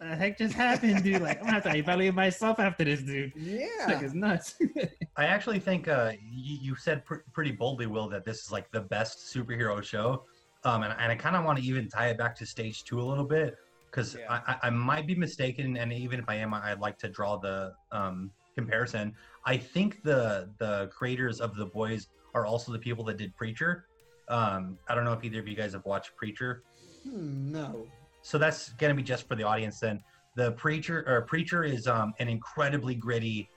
the 0.00 0.14
heck 0.16 0.38
just 0.38 0.54
happened, 0.54 1.02
dude? 1.02 1.22
Like, 1.22 1.38
I'm 1.38 1.44
gonna 1.44 1.54
have 1.60 1.62
to 1.64 1.76
evaluate 1.76 2.14
myself 2.14 2.58
after 2.60 2.84
this, 2.84 3.02
dude. 3.02 3.32
Like, 3.34 3.44
Yeah, 3.44 4.00
it's 4.00 4.14
nuts. 4.14 4.54
I 5.16 5.24
actually 5.26 5.58
think 5.60 5.88
uh, 5.88 6.12
you, 6.30 6.58
you 6.60 6.76
said 6.76 7.04
pr- 7.04 7.24
pretty 7.32 7.52
boldly, 7.52 7.86
Will, 7.86 8.08
that 8.10 8.24
this 8.24 8.44
is 8.44 8.52
like 8.52 8.70
the 8.70 8.80
best 8.80 9.34
superhero 9.34 9.82
show. 9.82 10.24
um, 10.64 10.82
and, 10.82 10.94
and 10.98 11.10
I 11.12 11.16
kind 11.16 11.34
of 11.36 11.44
want 11.44 11.58
to 11.58 11.64
even 11.64 11.88
tie 11.88 12.08
it 12.08 12.18
back 12.18 12.34
to 12.36 12.46
stage 12.46 12.84
two 12.84 13.00
a 13.00 13.02
little 13.02 13.24
bit 13.24 13.56
because 13.90 14.16
Yeah. 14.18 14.26
I, 14.46 14.52
I, 14.52 14.66
I 14.68 14.70
might 14.70 15.06
be 15.06 15.14
mistaken, 15.14 15.76
and 15.76 15.92
even 15.92 16.18
if 16.20 16.26
I 16.28 16.36
am, 16.36 16.54
I- 16.54 16.70
I'd 16.72 16.80
like 16.80 16.98
to 16.98 17.08
draw 17.08 17.36
the 17.36 17.72
um, 17.92 18.30
comparison. 18.54 19.14
I 19.46 19.56
think 19.56 20.02
the 20.02 20.50
the 20.58 20.88
creators 20.88 21.40
of 21.40 21.56
the 21.56 21.66
boys 21.66 22.08
are 22.34 22.44
also 22.46 22.70
the 22.72 22.78
people 22.78 23.02
that 23.04 23.16
did 23.16 23.34
Preacher. 23.36 23.86
Um, 24.28 24.78
I 24.88 24.94
don't 24.94 25.04
know 25.04 25.12
if 25.14 25.24
either 25.24 25.38
of 25.40 25.48
you 25.48 25.56
guys 25.56 25.72
have 25.72 25.84
watched 25.86 26.14
Preacher. 26.16 26.62
Hmm, 27.04 27.50
no. 27.52 27.86
So 28.22 28.38
that's 28.38 28.70
gonna 28.70 28.94
be 28.94 29.02
just 29.02 29.26
for 29.28 29.34
the 29.34 29.44
audience 29.44 29.80
then. 29.80 30.02
The 30.34 30.52
Preacher 30.52 31.04
or 31.06 31.22
Preacher 31.22 31.64
is 31.64 31.86
um, 31.86 32.12
an 32.18 32.28
incredibly 32.28 32.94
gritty 32.94 33.48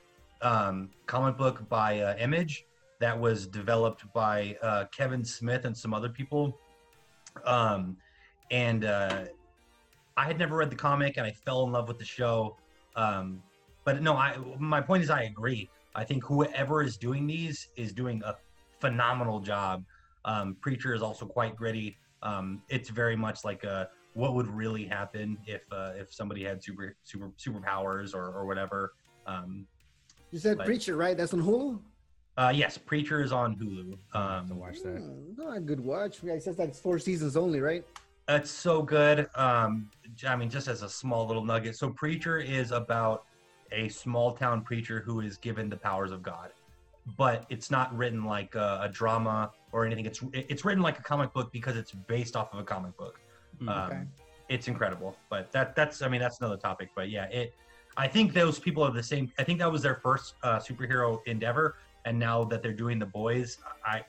um, 0.42 0.90
comic 1.06 1.38
book 1.38 1.68
by 1.70 2.00
uh, 2.00 2.16
Image 2.18 2.66
that 3.00 3.20
was 3.20 3.48
developed 3.48 4.12
by 4.14 4.56
uh, 4.62 4.86
Kevin 4.96 5.24
Smith 5.24 5.66
and 5.66 5.76
some 5.76 5.94
other 5.94 6.10
people. 6.10 6.58
Um, 7.46 7.98
and 8.52 8.86
uh, 8.86 9.26
I 10.18 10.26
had 10.26 10.38
never 10.38 10.58
read 10.58 10.70
the 10.70 10.76
comic, 10.76 11.18
and 11.18 11.26
I 11.26 11.32
fell 11.32 11.64
in 11.64 11.72
love 11.72 11.88
with 11.88 11.98
the 11.98 12.06
show. 12.06 12.58
Um, 12.96 13.42
but 13.84 14.02
no, 14.02 14.16
I 14.16 14.38
my 14.60 14.82
point 14.82 15.04
is 15.04 15.10
I 15.10 15.24
agree. 15.24 15.70
I 15.96 16.04
think 16.04 16.24
whoever 16.24 16.84
is 16.84 16.98
doing 16.98 17.28
these 17.28 17.68
is 17.76 17.92
doing 17.94 18.22
a 18.26 18.36
phenomenal 18.80 19.40
job. 19.40 19.84
Um, 20.26 20.56
Preacher 20.62 20.94
is 20.94 21.02
also 21.02 21.26
quite 21.26 21.56
gritty. 21.56 21.98
Um, 22.22 22.62
it's 22.70 22.90
very 22.90 23.16
much 23.16 23.44
like 23.44 23.64
a 23.64 23.90
what 24.14 24.34
would 24.36 24.48
really 24.48 24.86
happen 24.86 25.38
if 25.48 25.62
uh, 25.72 25.94
if 25.96 26.14
somebody 26.14 26.44
had 26.44 26.64
super 26.64 26.96
super 27.04 27.32
superpowers 27.38 28.14
or, 28.14 28.26
or 28.34 28.46
whatever. 28.46 28.94
Um, 29.26 29.66
You 30.32 30.40
said 30.40 30.58
Like- 30.58 30.66
Preacher, 30.68 30.96
right? 30.96 31.16
That's 31.18 31.34
on 31.34 31.42
Hulu. 31.42 31.80
uh, 32.38 32.52
yes, 32.56 32.78
Preacher 32.78 33.22
is 33.22 33.32
on 33.32 33.56
Hulu. 33.58 33.98
I 34.14 34.36
have 34.36 34.48
to 34.48 34.54
Um, 34.54 34.60
watch 34.60 34.82
that. 34.84 34.98
Hmm, 35.00 35.36
not 35.38 35.58
a 35.58 35.62
good 35.62 35.80
watch. 35.80 36.24
Yeah, 36.24 36.34
it 36.34 36.44
says 36.44 36.58
like 36.60 36.70
it's 36.70 36.80
four 36.80 37.00
seasons 37.00 37.38
only, 37.38 37.60
right? 37.62 37.86
That's 38.28 38.50
so 38.50 38.82
good. 38.82 39.30
Um, 39.36 39.90
j- 40.16 40.28
I 40.28 40.36
mean, 40.36 40.50
just 40.50 40.68
as 40.68 40.84
a 40.84 40.90
small 40.90 41.28
little 41.28 41.44
nugget. 41.44 41.76
So, 41.76 41.90
Preacher 41.90 42.38
is 42.40 42.72
about 42.72 43.26
a 43.74 43.90
small 43.90 44.34
town 44.34 44.62
preacher 44.62 45.02
who 45.02 45.22
is 45.22 45.38
given 45.38 45.70
the 45.70 45.76
powers 45.78 46.12
of 46.12 46.22
God, 46.22 46.52
but 47.18 47.46
it's 47.50 47.72
not 47.72 47.96
written 47.98 48.24
like 48.26 48.56
a, 48.56 48.80
a 48.84 48.90
drama 48.90 49.52
or 49.72 49.86
anything. 49.86 50.06
It's 50.06 50.22
it's 50.34 50.64
written 50.66 50.84
like 50.84 51.00
a 51.00 51.04
comic 51.04 51.34
book 51.34 51.52
because 51.52 51.76
it's 51.78 51.92
based 51.92 52.36
off 52.36 52.54
of 52.54 52.60
a 52.60 52.64
comic 52.64 52.96
book. 52.98 53.20
Mm. 53.62 53.92
Um, 53.92 54.08
It's 54.50 54.68
incredible, 54.68 55.16
but 55.30 55.52
that 55.54 55.76
that's 55.76 56.02
I 56.02 56.08
mean 56.10 56.20
that's 56.20 56.40
another 56.42 56.58
topic. 56.58 56.90
But 56.96 57.10
yeah, 57.10 57.26
it. 57.26 57.54
I 57.98 58.08
think 58.08 58.34
those 58.34 58.58
people 58.60 58.84
are 58.84 58.92
the 58.92 59.04
same. 59.04 59.32
I 59.38 59.44
think 59.44 59.60
that 59.60 59.72
was 59.72 59.82
their 59.82 59.96
first 59.96 60.36
uh, 60.44 60.60
superhero 60.60 61.20
endeavor, 61.26 61.76
and 62.06 62.18
now 62.18 62.44
that 62.46 62.62
they're 62.64 62.80
doing 62.86 63.00
the 63.00 63.06
boys, 63.06 63.58
I, 63.86 64.04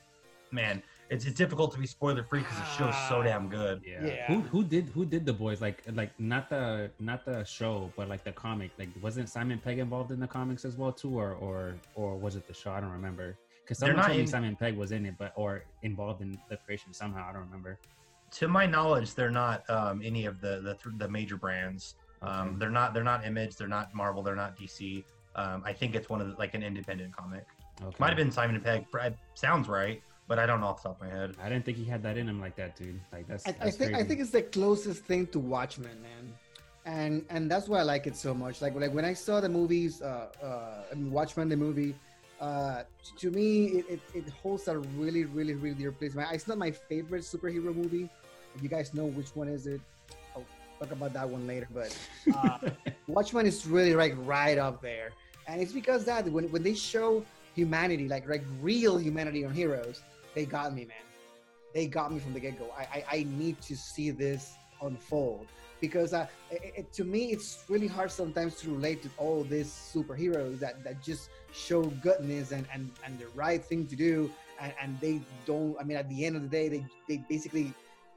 man, 0.53 0.83
it's, 1.13 1.27
it's 1.27 1.37
difficult 1.37 1.73
to 1.73 1.79
be 1.79 1.87
spoiler 1.87 2.25
free 2.25 2.41
because 2.41 2.57
the 2.57 2.65
show's 2.77 2.95
so 3.09 3.23
damn 3.23 3.49
good. 3.49 3.83
Yeah. 3.87 4.05
Yeah. 4.05 4.27
Who 4.29 4.41
who 4.41 4.65
did 4.65 4.89
who 4.89 5.05
did 5.05 5.27
the 5.27 5.33
boys 5.33 5.61
like 5.61 5.83
like 5.93 6.19
not 6.19 6.49
the 6.49 6.91
not 6.99 7.25
the 7.25 7.45
show 7.45 7.93
but 7.97 8.09
like 8.09 8.25
the 8.25 8.33
comic 8.33 8.71
like 8.79 8.89
wasn't 9.03 9.29
Simon 9.29 9.59
Pegg 9.59 9.79
involved 9.79 10.11
in 10.11 10.21
the 10.21 10.27
comics 10.27 10.65
as 10.65 10.77
well 10.77 10.93
too 10.93 11.19
or 11.19 11.35
or 11.35 11.75
or 11.95 12.17
was 12.17 12.35
it 12.37 12.47
the 12.49 12.55
show 12.55 12.73
I 12.73 12.81
don't 12.81 12.91
remember 12.91 13.37
because 13.63 13.79
someone 13.79 13.97
not 13.97 14.07
told 14.07 14.19
me 14.21 14.27
Simon 14.27 14.57
Pegg 14.57 14.75
was 14.77 14.91
in 14.93 15.05
it 15.05 15.15
but 15.19 15.33
or 15.37 15.65
involved 15.83 16.23
in 16.23 16.39
the 16.49 16.57
creation 16.57 16.95
somehow 16.95 17.29
I 17.29 17.33
don't 17.35 17.43
remember. 17.43 17.79
To 18.33 18.49
my 18.49 18.67
knowledge, 18.67 19.15
they're 19.15 19.31
not 19.31 19.69
um, 19.69 20.01
any 20.03 20.25
of 20.27 20.41
the 20.41 20.61
the, 20.63 20.75
th- 20.83 20.97
the 20.99 21.09
major 21.09 21.37
brands. 21.37 21.95
Um, 22.23 22.49
Okay. 22.49 22.57
they're 22.59 22.71
not 22.71 22.95
they're 22.95 23.05
not 23.05 23.27
Image, 23.27 23.57
they're 23.57 23.69
not 23.69 23.95
Marvel, 23.95 24.23
they're 24.23 24.37
not 24.37 24.57
DC. 24.57 25.05
Um, 25.35 25.63
I 25.65 25.73
think 25.73 25.95
it's 25.95 26.09
one 26.09 26.21
of 26.21 26.29
the, 26.29 26.35
like 26.39 26.55
an 26.55 26.63
independent 26.63 27.17
comic. 27.17 27.47
Okay. 27.83 27.97
Might 27.99 28.09
have 28.09 28.17
been 28.17 28.31
Simon 28.31 28.57
and 28.57 28.65
Pegg. 28.65 28.87
Sounds 29.35 29.69
right, 29.69 30.01
but 30.29 30.39
I 30.39 30.47
don't 30.47 30.61
know 30.61 30.67
off 30.69 30.83
the 30.83 30.91
top 30.91 31.01
of 31.03 31.09
my 31.09 31.13
head. 31.15 31.35
I 31.43 31.49
didn't 31.49 31.65
think 31.65 31.79
he 31.79 31.85
had 31.85 32.03
that 32.05 32.17
in 32.17 32.29
him 32.29 32.41
like 32.41 32.55
that, 32.57 32.77
dude. 32.77 33.01
Like 33.13 33.27
that's. 33.27 33.47
I, 33.47 33.51
I 33.51 33.53
that's 33.65 33.77
think 33.77 33.95
I 33.95 34.05
think 34.05 34.21
it's 34.21 34.31
the 34.31 34.43
closest 34.43 35.05
thing 35.05 35.27
to 35.29 35.39
Watchmen, 35.39 36.01
man, 36.01 36.33
and 36.87 37.25
and 37.29 37.51
that's 37.51 37.69
why 37.69 37.81
I 37.81 37.83
like 37.83 38.07
it 38.07 38.17
so 38.17 38.33
much. 38.33 38.63
Like 38.63 38.75
like 38.77 38.95
when 38.95 39.05
I 39.05 39.15
saw 39.15 39.41
the 39.41 39.49
movies, 39.49 40.01
uh, 40.01 40.29
uh, 40.43 40.85
I 40.91 40.95
mean 40.95 41.11
Watchmen 41.11 41.49
the 41.49 41.57
movie, 41.57 41.95
uh, 42.43 42.83
to 43.17 43.31
me 43.31 43.67
it, 43.67 43.87
it, 43.89 44.01
it 44.15 44.29
holds 44.43 44.67
a 44.67 44.77
really 44.77 45.25
really 45.25 45.55
really 45.55 45.77
dear 45.77 45.93
place. 45.93 46.15
Man, 46.15 46.27
it's 46.33 46.49
not 46.49 46.59
my 46.59 46.73
favorite 46.73 47.23
superhero 47.23 47.75
movie. 47.75 48.11
If 48.55 48.63
you 48.63 48.69
guys 48.69 48.93
know 48.93 49.07
which 49.07 49.35
one 49.35 49.49
is 49.49 49.67
it, 49.67 49.81
I'll 50.35 50.45
talk 50.81 50.91
about 50.91 51.13
that 51.15 51.29
one 51.29 51.47
later. 51.47 51.69
But 51.73 51.97
uh, 52.37 52.59
Watchmen 53.07 53.47
is 53.47 53.67
really 53.67 53.95
like 53.95 54.15
right 54.19 54.59
up 54.59 54.83
there, 54.83 55.13
and 55.47 55.63
it's 55.63 55.73
because 55.73 56.05
that 56.07 56.27
when 56.27 56.51
when 56.51 56.65
they 56.65 56.75
show 56.75 57.25
humanity, 57.55 58.09
like 58.09 58.29
like 58.29 58.45
real 58.61 58.99
humanity 58.99 59.45
on 59.45 59.55
heroes, 59.55 60.03
they 60.35 60.45
got 60.45 60.75
me, 60.75 60.85
man. 60.85 61.07
They 61.73 61.87
got 61.87 62.13
me 62.13 62.19
from 62.19 62.35
the 62.35 62.41
get 62.41 62.59
go. 62.59 62.69
I, 62.77 62.83
I 62.83 63.05
I 63.19 63.27
need 63.39 63.61
to 63.63 63.77
see 63.77 64.11
this 64.11 64.55
unfold 64.83 65.47
because 65.83 66.15
uh, 66.15 66.27
it, 66.51 66.63
it- 66.79 66.93
to 66.99 67.05
me 67.05 67.23
it's 67.35 67.65
really 67.69 67.91
hard 67.97 68.11
sometimes 68.11 68.55
to 68.63 68.71
relate 68.71 69.03
to 69.03 69.11
all 69.19 69.45
these 69.45 69.69
superheroes 69.95 70.59
that 70.65 70.83
that 70.85 70.97
just 71.03 71.29
show 71.53 71.83
goodness 72.07 72.53
and 72.57 72.65
and 72.73 72.89
and 73.05 73.19
the 73.19 73.29
right 73.43 73.63
thing 73.71 73.87
to 73.93 73.97
do, 73.97 74.31
and, 74.63 74.73
and 74.81 74.91
they 75.05 75.21
don't. 75.45 75.77
I 75.79 75.83
mean, 75.85 75.99
at 75.99 76.09
the 76.09 76.25
end 76.25 76.35
of 76.39 76.43
the 76.47 76.53
day, 76.59 76.67
they 76.75 76.83
they 77.09 77.17
basically 77.29 77.75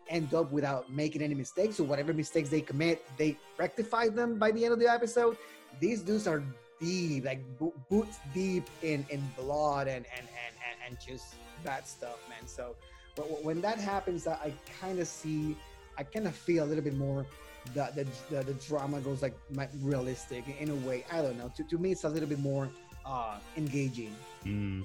end 0.07 0.33
up 0.39 0.51
without 0.53 0.83
making 1.01 1.21
any 1.27 1.33
mistakes. 1.33 1.75
So 1.77 1.83
whatever 1.83 2.13
mistakes 2.13 2.49
they 2.49 2.61
commit, 2.61 3.03
they 3.17 3.35
rectify 3.57 4.07
them 4.07 4.37
by 4.37 4.51
the 4.55 4.63
end 4.63 4.71
of 4.73 4.79
the 4.79 4.87
episode. 4.87 5.35
These 5.81 6.03
dudes 6.03 6.27
are 6.27 6.43
deep, 6.79 7.25
like 7.25 7.41
bo- 7.59 7.73
boots 7.89 8.17
deep 8.33 8.69
in 8.83 9.05
in 9.09 9.21
blood 9.35 9.87
and 9.87 10.05
and 10.15 10.25
and 10.45 10.53
and, 10.67 10.77
and 10.85 10.91
just 11.01 11.33
bad 11.65 11.83
stuff, 11.87 12.19
man. 12.29 12.47
So 12.47 12.75
but 13.15 13.25
when 13.43 13.59
that 13.61 13.79
happens, 13.79 14.27
I, 14.27 14.33
I 14.33 14.53
kind 14.81 14.99
of 14.99 15.07
see, 15.07 15.55
I 15.97 16.03
kind 16.03 16.27
of 16.27 16.35
feel 16.35 16.63
a 16.65 16.67
little 16.67 16.83
bit 16.83 16.95
more 16.95 17.25
that 17.73 17.95
the, 17.95 18.05
the 18.29 18.43
the 18.43 18.53
drama 18.53 18.99
goes 19.01 19.21
like 19.21 19.35
realistic 19.81 20.43
in 20.59 20.69
a 20.69 20.75
way. 20.87 21.05
I 21.11 21.21
don't 21.21 21.37
know. 21.37 21.51
To, 21.55 21.63
to 21.63 21.77
me, 21.77 21.91
it's 21.91 22.03
a 22.03 22.09
little 22.09 22.29
bit 22.29 22.39
more 22.39 22.69
uh 23.05 23.37
engaging. 23.57 24.15
Mm. 24.45 24.83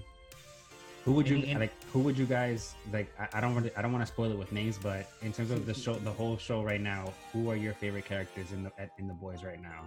Who 1.04 1.12
would 1.12 1.28
you 1.28 1.36
In- 1.36 1.44
in- 1.44 1.58
like? 1.60 1.72
Who 1.92 2.00
would 2.00 2.18
you 2.18 2.26
guys 2.26 2.74
like? 2.92 3.10
I, 3.18 3.38
I 3.38 3.40
don't 3.40 3.54
really, 3.54 3.70
I 3.76 3.82
don't 3.82 3.92
want 3.92 4.02
to 4.06 4.12
spoil 4.12 4.30
it 4.30 4.38
with 4.38 4.52
names, 4.52 4.78
but 4.82 5.10
in 5.22 5.32
terms 5.32 5.50
of 5.50 5.66
the 5.66 5.74
show, 5.74 5.94
the 5.94 6.12
whole 6.12 6.36
show 6.36 6.62
right 6.62 6.80
now, 6.80 7.12
who 7.32 7.50
are 7.50 7.56
your 7.56 7.72
favorite 7.74 8.04
characters 8.04 8.52
in 8.52 8.64
the 8.64 8.72
in 8.98 9.08
the 9.08 9.14
boys 9.14 9.42
right 9.42 9.60
now? 9.60 9.84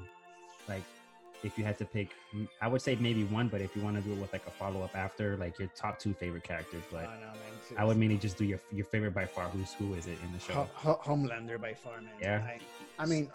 Like, 0.67 0.83
if 1.43 1.57
you 1.57 1.63
had 1.63 1.77
to 1.77 1.85
pick, 1.85 2.09
I 2.61 2.67
would 2.67 2.81
say 2.81 2.95
maybe 2.99 3.25
one, 3.25 3.49
but 3.49 3.61
if 3.61 3.75
you 3.75 3.81
want 3.81 3.97
to 3.97 4.01
do 4.01 4.13
it 4.13 4.17
with 4.19 4.31
like 4.31 4.47
a 4.47 4.51
follow 4.51 4.81
up 4.81 4.95
after, 4.95 5.35
like 5.37 5.59
your 5.59 5.67
top 5.75 5.99
two 5.99 6.13
favorite 6.13 6.43
characters, 6.43 6.83
I 6.89 6.93
but 6.93 7.01
don't 7.03 7.19
know, 7.19 7.27
man. 7.27 7.77
I 7.77 7.83
would 7.85 7.97
mainly 7.97 8.17
just 8.17 8.37
do 8.37 8.45
your 8.45 8.59
your 8.71 8.85
favorite 8.85 9.13
by 9.13 9.25
far. 9.25 9.49
Who's 9.49 9.73
who 9.73 9.93
is 9.93 10.07
it 10.07 10.17
in 10.25 10.31
the 10.31 10.39
show? 10.39 10.53
Ho- 10.53 10.69
Ho- 10.73 10.99
Homelander 11.03 11.59
by 11.59 11.73
far, 11.73 11.99
man. 12.01 12.11
Yeah. 12.21 12.41
I, 12.45 12.59
I 13.03 13.05
mean, 13.05 13.29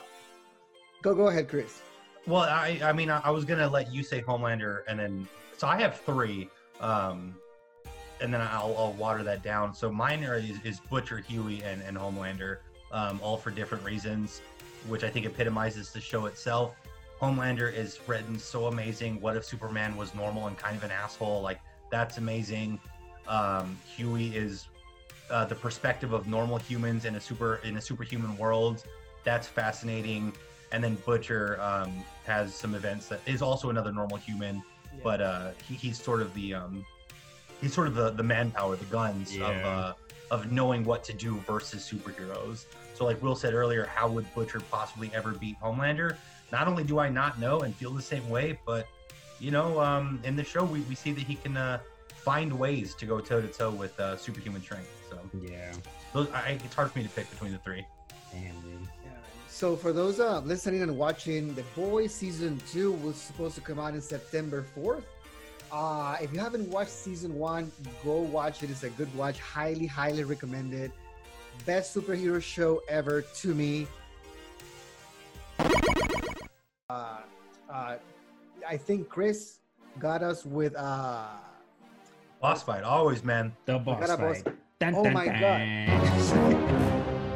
go 1.02 1.14
go 1.14 1.28
ahead, 1.28 1.48
Chris. 1.48 1.82
Well, 2.26 2.42
I 2.42 2.80
I 2.82 2.92
mean 2.92 3.10
I, 3.10 3.20
I 3.20 3.30
was 3.30 3.44
gonna 3.44 3.68
let 3.68 3.92
you 3.92 4.02
say 4.02 4.22
Homelander 4.22 4.82
and 4.88 4.98
then 4.98 5.28
so 5.56 5.66
I 5.66 5.80
have 5.80 6.00
three, 6.00 6.48
um, 6.80 7.34
and 8.20 8.32
then 8.32 8.40
I'll, 8.40 8.74
I'll 8.78 8.92
water 8.92 9.22
that 9.24 9.42
down. 9.42 9.74
So 9.74 9.90
mine 9.90 10.24
are 10.24 10.36
is, 10.36 10.58
is 10.64 10.80
Butcher, 10.80 11.18
Hughie, 11.18 11.62
and 11.62 11.82
and 11.82 11.96
Homelander, 11.96 12.58
um, 12.92 13.20
all 13.22 13.36
for 13.36 13.50
different 13.50 13.84
reasons, 13.84 14.40
which 14.88 15.04
I 15.04 15.10
think 15.10 15.26
epitomizes 15.26 15.90
the 15.92 16.00
show 16.00 16.26
itself. 16.26 16.76
Homelander 17.20 17.72
is 17.72 17.98
written 18.06 18.38
so 18.38 18.66
amazing. 18.66 19.20
What 19.20 19.36
if 19.36 19.44
Superman 19.44 19.96
was 19.96 20.14
normal 20.14 20.46
and 20.46 20.56
kind 20.56 20.76
of 20.76 20.84
an 20.84 20.90
asshole? 20.90 21.42
Like 21.42 21.60
that's 21.90 22.18
amazing. 22.18 22.78
Um, 23.26 23.78
Hughie 23.96 24.34
is 24.36 24.66
uh, 25.30 25.44
the 25.44 25.54
perspective 25.54 26.12
of 26.12 26.26
normal 26.28 26.58
humans 26.58 27.04
in 27.04 27.16
a 27.16 27.20
super 27.20 27.56
in 27.64 27.76
a 27.76 27.80
superhuman 27.80 28.36
world. 28.36 28.84
That's 29.24 29.48
fascinating. 29.48 30.32
And 30.70 30.84
then 30.84 30.96
Butcher 31.06 31.58
um, 31.60 31.92
has 32.26 32.54
some 32.54 32.74
events 32.74 33.08
that 33.08 33.20
is 33.26 33.42
also 33.42 33.70
another 33.70 33.92
normal 33.92 34.18
human, 34.18 34.56
Yeah. 34.56 35.00
but 35.02 35.20
uh, 35.20 35.50
he, 35.66 35.74
he's 35.74 36.00
sort 36.00 36.20
of 36.22 36.32
the 36.34 36.54
um, 36.54 36.84
he's 37.60 37.74
sort 37.74 37.88
of 37.88 37.94
the, 37.94 38.10
the 38.10 38.22
manpower, 38.22 38.76
the 38.76 38.84
guns 38.86 39.34
of 39.36 39.42
uh, 39.42 39.94
of 40.30 40.52
knowing 40.52 40.84
what 40.84 41.02
to 41.04 41.12
do 41.12 41.36
versus 41.46 41.90
superheroes. 41.90 42.66
So, 42.94 43.04
like 43.04 43.20
Will 43.22 43.34
said 43.34 43.54
earlier, 43.54 43.86
how 43.86 44.08
would 44.08 44.32
Butcher 44.34 44.60
possibly 44.70 45.10
ever 45.14 45.32
beat 45.32 45.56
Homelander? 45.60 46.16
Not 46.50 46.68
only 46.68 46.84
do 46.84 46.98
I 46.98 47.08
not 47.08 47.38
know 47.38 47.60
and 47.60 47.74
feel 47.74 47.92
the 47.92 48.02
same 48.02 48.28
way, 48.30 48.58
but 48.64 48.86
you 49.40 49.50
know, 49.50 49.80
um, 49.80 50.20
in 50.24 50.34
the 50.36 50.44
show 50.44 50.64
we, 50.64 50.80
we 50.82 50.94
see 50.94 51.12
that 51.12 51.24
he 51.24 51.34
can 51.36 51.56
uh, 51.56 51.78
find 52.08 52.52
ways 52.58 52.94
to 52.94 53.06
go 53.06 53.20
toe 53.20 53.40
to 53.40 53.48
toe 53.48 53.70
with 53.70 53.98
uh, 54.00 54.16
superhuman 54.16 54.62
strength. 54.62 54.90
So, 55.10 55.18
yeah, 55.40 55.72
those, 56.12 56.28
I, 56.30 56.58
it's 56.64 56.74
hard 56.74 56.90
for 56.90 56.98
me 56.98 57.04
to 57.04 57.10
pick 57.10 57.30
between 57.30 57.52
the 57.52 57.58
three. 57.58 57.86
damn, 58.32 58.54
dude. 58.62 58.80
Yeah. 59.04 59.10
So 59.48 59.76
for 59.76 59.92
those 59.92 60.20
uh, 60.20 60.40
listening 60.40 60.82
and 60.82 60.96
watching, 60.96 61.54
The 61.54 61.62
Boys 61.74 62.12
season 62.12 62.60
two 62.70 62.92
was 62.92 63.16
supposed 63.16 63.54
to 63.56 63.60
come 63.60 63.78
out 63.78 63.94
in 63.94 64.00
September 64.00 64.62
fourth. 64.62 65.06
Uh, 65.70 66.16
if 66.20 66.32
you 66.32 66.38
haven't 66.38 66.68
watched 66.70 66.90
season 66.90 67.34
one, 67.34 67.70
go 68.04 68.16
watch 68.20 68.62
it. 68.62 68.70
It's 68.70 68.84
a 68.84 68.90
good 68.90 69.14
watch. 69.14 69.38
Highly, 69.38 69.86
highly 69.86 70.24
recommended. 70.24 70.92
Best 71.66 71.94
superhero 71.94 72.42
show 72.42 72.82
ever 72.88 73.22
to 73.22 73.54
me. 73.54 73.86
Uh, 76.90 77.18
uh, 77.70 77.96
I 78.66 78.78
think 78.78 79.10
Chris 79.10 79.58
got 79.98 80.22
us 80.22 80.46
with 80.46 80.74
uh, 80.74 81.26
Boss 82.40 82.62
fight, 82.62 82.82
always, 82.82 83.22
man. 83.22 83.54
The 83.66 83.78
boss 83.78 84.00
got 84.06 84.18
a 84.18 84.22
boss, 84.22 84.40
fight. 84.40 84.54
Dun, 84.80 84.94
Oh 84.96 85.04
dun, 85.04 85.12
my 85.12 85.26
dun. 85.26 85.86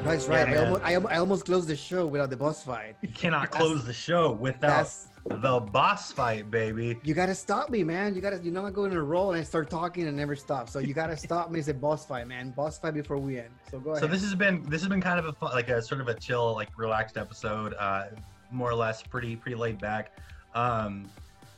That's 0.04 0.26
right. 0.28 0.48
Yeah, 0.48 0.54
I, 0.54 0.64
almost, 0.64 0.82
I, 0.84 0.94
I 0.94 1.18
almost 1.18 1.44
closed 1.44 1.68
the 1.68 1.76
show 1.76 2.06
without 2.06 2.30
the 2.30 2.36
boss 2.38 2.64
fight. 2.64 2.96
You 3.02 3.08
cannot 3.10 3.50
That's- 3.52 3.60
close 3.62 3.84
the 3.84 3.92
show 3.92 4.32
without 4.32 4.88
the 5.26 5.60
boss 5.60 6.10
fight, 6.12 6.50
baby. 6.50 6.98
you 7.04 7.12
gotta 7.12 7.34
stop 7.34 7.68
me, 7.68 7.84
man. 7.84 8.14
You 8.14 8.22
gotta 8.22 8.38
you 8.42 8.52
know 8.52 8.64
I 8.64 8.70
go 8.70 8.86
in 8.86 8.92
a 8.94 9.02
roll 9.02 9.32
and 9.32 9.38
I 9.40 9.44
start 9.44 9.68
talking 9.68 10.06
and 10.08 10.16
never 10.16 10.34
stop. 10.34 10.70
So 10.70 10.78
you 10.78 10.94
gotta 10.94 11.16
stop 11.18 11.50
me. 11.50 11.58
It's 11.58 11.68
a 11.68 11.74
boss 11.74 12.06
fight, 12.06 12.26
man. 12.26 12.52
Boss 12.56 12.78
fight 12.78 12.94
before 12.94 13.18
we 13.18 13.38
end. 13.38 13.50
So 13.70 13.80
go 13.80 13.90
ahead. 13.90 14.00
So 14.00 14.06
this 14.06 14.22
has 14.22 14.34
been 14.34 14.62
this 14.70 14.80
has 14.80 14.88
been 14.88 15.02
kind 15.02 15.18
of 15.18 15.26
a 15.26 15.32
fun, 15.34 15.50
like 15.52 15.68
a 15.68 15.82
sort 15.82 16.00
of 16.00 16.08
a 16.08 16.14
chill, 16.14 16.54
like 16.54 16.70
relaxed 16.78 17.18
episode, 17.18 17.74
uh, 17.78 18.04
more 18.52 18.70
or 18.70 18.74
less 18.74 19.02
pretty 19.02 19.36
pretty 19.36 19.56
laid 19.56 19.78
back. 19.80 20.12
Um, 20.54 21.06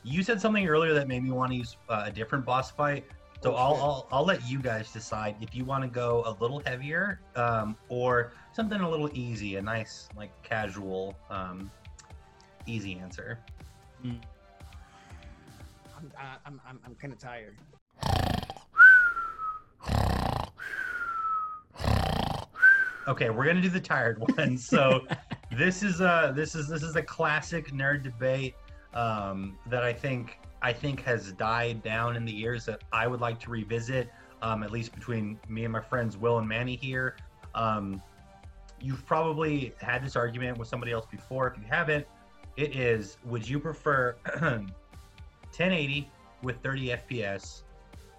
you 0.03 0.23
said 0.23 0.39
something 0.39 0.67
earlier 0.67 0.93
that 0.93 1.07
made 1.07 1.23
me 1.23 1.31
want 1.31 1.51
to 1.51 1.57
use 1.57 1.77
uh, 1.89 2.03
a 2.05 2.11
different 2.11 2.45
boss 2.45 2.71
fight. 2.71 3.05
So 3.41 3.53
Oh, 3.53 3.55
I'll. 3.55 3.75
I'll 3.75 4.07
I'll 4.11 4.25
let 4.25 4.47
you 4.47 4.59
guys 4.59 4.91
decide 4.91 5.35
if 5.41 5.55
you 5.55 5.65
want 5.65 5.83
to 5.83 5.89
go 5.89 6.23
a 6.25 6.33
little 6.41 6.61
heavier 6.65 7.19
um, 7.35 7.75
or 7.89 8.31
something 8.53 8.79
a 8.79 8.89
little 8.89 9.09
easy, 9.13 9.57
a 9.57 9.61
nice 9.61 10.09
like 10.15 10.31
casual, 10.41 11.15
um, 11.29 11.69
easy 12.65 12.97
answer. 12.97 13.39
I'm 14.03 14.19
I'm 16.17 16.61
I'm, 16.67 16.79
I'm 16.85 16.95
kind 16.95 17.13
of 17.13 17.19
tired. 17.19 17.57
Okay, 23.07 23.29
we're 23.29 23.45
gonna 23.45 23.61
do 23.61 23.69
the 23.69 23.79
tired 23.79 24.19
one. 24.37 24.57
So 24.57 25.05
this 25.57 25.83
is 25.83 26.01
a 26.01 26.33
this 26.35 26.55
is 26.55 26.67
this 26.67 26.83
is 26.83 26.95
a 26.95 27.01
classic 27.01 27.71
nerd 27.71 28.03
debate 28.03 28.55
um, 28.93 29.57
that 29.67 29.83
I 29.83 29.93
think 29.93 30.39
I 30.61 30.73
think 30.73 31.01
has 31.03 31.31
died 31.33 31.83
down 31.83 32.15
in 32.15 32.25
the 32.25 32.31
years 32.31 32.65
that 32.65 32.83
I 32.91 33.07
would 33.07 33.21
like 33.21 33.39
to 33.41 33.49
revisit. 33.49 34.09
Um, 34.41 34.63
at 34.63 34.71
least 34.71 34.93
between 34.93 35.39
me 35.47 35.63
and 35.63 35.71
my 35.71 35.79
friends 35.79 36.17
Will 36.17 36.37
and 36.37 36.47
Manny 36.47 36.75
here. 36.75 37.15
Um, 37.55 38.01
you've 38.79 39.05
probably 39.05 39.73
had 39.81 40.05
this 40.05 40.15
argument 40.15 40.57
with 40.57 40.67
somebody 40.67 40.91
else 40.91 41.05
before. 41.09 41.47
If 41.47 41.57
you 41.57 41.63
haven't, 41.69 42.05
it 42.57 42.75
is: 42.75 43.17
Would 43.25 43.47
you 43.47 43.59
prefer 43.59 44.15
1080 44.39 46.11
with 46.43 46.61
30 46.61 46.87
FPS 46.89 47.61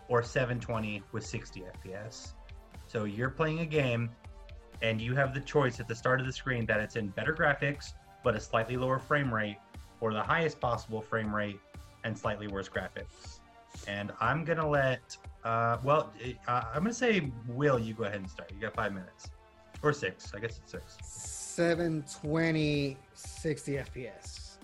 or 0.09 0.23
720 0.23 1.03
with 1.13 1.25
60 1.25 1.65
FPS? 1.85 2.33
So 2.87 3.05
you're 3.05 3.31
playing 3.31 3.61
a 3.61 3.67
game 3.67 4.11
and 4.83 5.01
you 5.01 5.15
have 5.15 5.35
the 5.35 5.41
choice 5.41 5.81
at 5.81 5.89
the 5.89 5.95
start 5.95 6.21
of 6.21 6.27
the 6.27 6.33
screen 6.33 6.67
that 6.67 6.81
it's 6.81 6.97
in 6.97 7.09
better 7.09 7.35
graphics 7.35 7.93
but 8.23 8.35
a 8.35 8.41
slightly 8.41 8.77
lower 8.77 8.99
frame 8.99 9.33
rate 9.33 9.59
or 10.01 10.13
the 10.13 10.23
highest 10.23 10.61
possible 10.61 11.01
frame 11.01 11.35
rate 11.35 11.59
and 12.05 12.17
slightly 12.17 12.47
worse 12.49 12.69
graphics. 12.69 13.41
And 13.87 14.13
i'm 14.21 14.45
gonna 14.45 14.69
let 14.69 15.17
uh, 15.45 15.79
well 15.85 16.13
uh, 16.49 16.63
i'm 16.75 16.83
gonna 16.83 16.95
say 16.95 17.31
will 17.49 17.79
you 17.79 17.95
go 17.95 18.05
ahead 18.05 18.21
and 18.21 18.31
start. 18.31 18.51
You 18.53 18.61
got 18.61 18.75
five 18.75 18.93
minutes. 18.93 19.31
Or 19.83 19.93
six. 19.93 20.33
I 20.35 20.41
guess 20.41 20.59
it's 20.63 20.73
six. 20.73 20.97
720 21.03 22.97
60 23.15 23.73
fps 23.73 24.57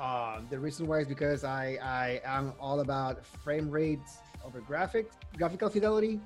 um, 0.00 0.46
the 0.50 0.58
reason 0.58 0.86
why 0.86 1.00
is 1.00 1.06
because 1.06 1.44
i 1.44 1.78
i 1.82 2.20
am 2.24 2.52
all 2.60 2.80
about 2.80 3.24
frame 3.24 3.70
rates 3.70 4.18
over 4.44 4.60
graphics 4.60 5.12
graphical 5.36 5.68
fidelity 5.68 6.20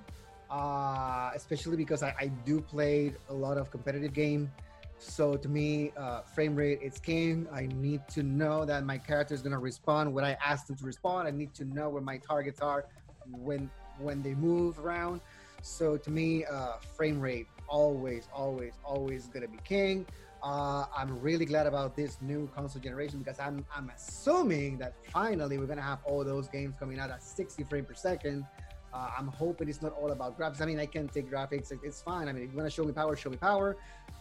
uh, 0.50 1.30
especially 1.35 1.76
because 1.76 2.02
I, 2.02 2.14
I 2.19 2.26
do 2.45 2.61
play 2.61 3.14
a 3.28 3.35
lot 3.35 3.57
of 3.57 3.71
competitive 3.71 4.12
game. 4.12 4.50
So 4.99 5.35
to 5.37 5.49
me 5.49 5.92
uh, 5.97 6.23
frame 6.23 6.57
rate 6.57 6.80
is 6.83 6.99
king. 6.99 7.47
I 7.52 7.66
need 7.75 8.07
to 8.09 8.23
know 8.23 8.64
that 8.64 8.85
my 8.85 8.99
character 8.99 9.35
is 9.35 9.42
to 9.52 9.59
respond. 9.59 10.12
When 10.12 10.25
i 10.25 10.37
ask 10.45 10.66
them 10.66 10.76
to 10.76 10.85
respond 10.85 11.26
i 11.26 11.30
need 11.30 11.54
to 11.54 11.64
know 11.64 11.88
where 11.88 12.02
my 12.02 12.19
targets 12.19 12.61
are 12.61 12.85
when 13.30 13.71
when 13.99 14.23
they 14.23 14.35
move 14.35 14.78
around. 14.78 15.21
So 15.62 15.97
to 15.97 16.11
me 16.11 16.45
uh, 16.45 16.73
frame 16.97 17.21
rate 17.21 17.47
always 17.69 18.28
always 18.35 18.75
always 18.85 19.26
to 19.42 19.49
be 19.49 19.59
king. 19.64 20.07
Uh, 20.42 20.87
i'm 20.97 21.21
really 21.21 21.45
glad 21.45 21.66
about 21.66 21.95
this 21.95 22.16
new 22.23 22.49
console 22.57 22.80
generation 22.80 23.19
because 23.19 23.38
i'm 23.38 23.62
i'm 23.76 23.90
assuming 23.95 24.78
that 24.78 24.95
finally 25.12 25.59
we're 25.59 25.66
to 25.77 25.83
have 25.83 25.98
all 26.05 26.25
those 26.25 26.48
games 26.48 26.75
coming 26.81 26.98
out 26.98 27.11
at 27.11 27.22
60 27.22 27.62
frames 27.64 27.87
per 27.87 27.92
second 27.92 28.46
uh, 28.92 29.11
I'm 29.16 29.29
hoping 29.29 29.68
it's 29.68 29.83
not 29.83 29.92
all 29.92 30.11
about 30.11 30.38
graphics. 30.38 30.61
I 30.61 30.66
mean, 30.66 30.81
I 30.81 30.87
can 30.87 31.09
take 31.09 31.31
graphics; 31.31 31.72
it's 31.83 32.03
fine. 32.03 32.29
I 32.29 32.33
mean, 32.33 32.44
if 32.44 32.50
you 32.50 32.57
want 32.57 32.68
to 32.68 32.74
show 32.74 32.85
me 32.85 32.92
power, 32.92 33.16
show 33.16 33.31
me 33.31 33.37
power. 33.37 33.76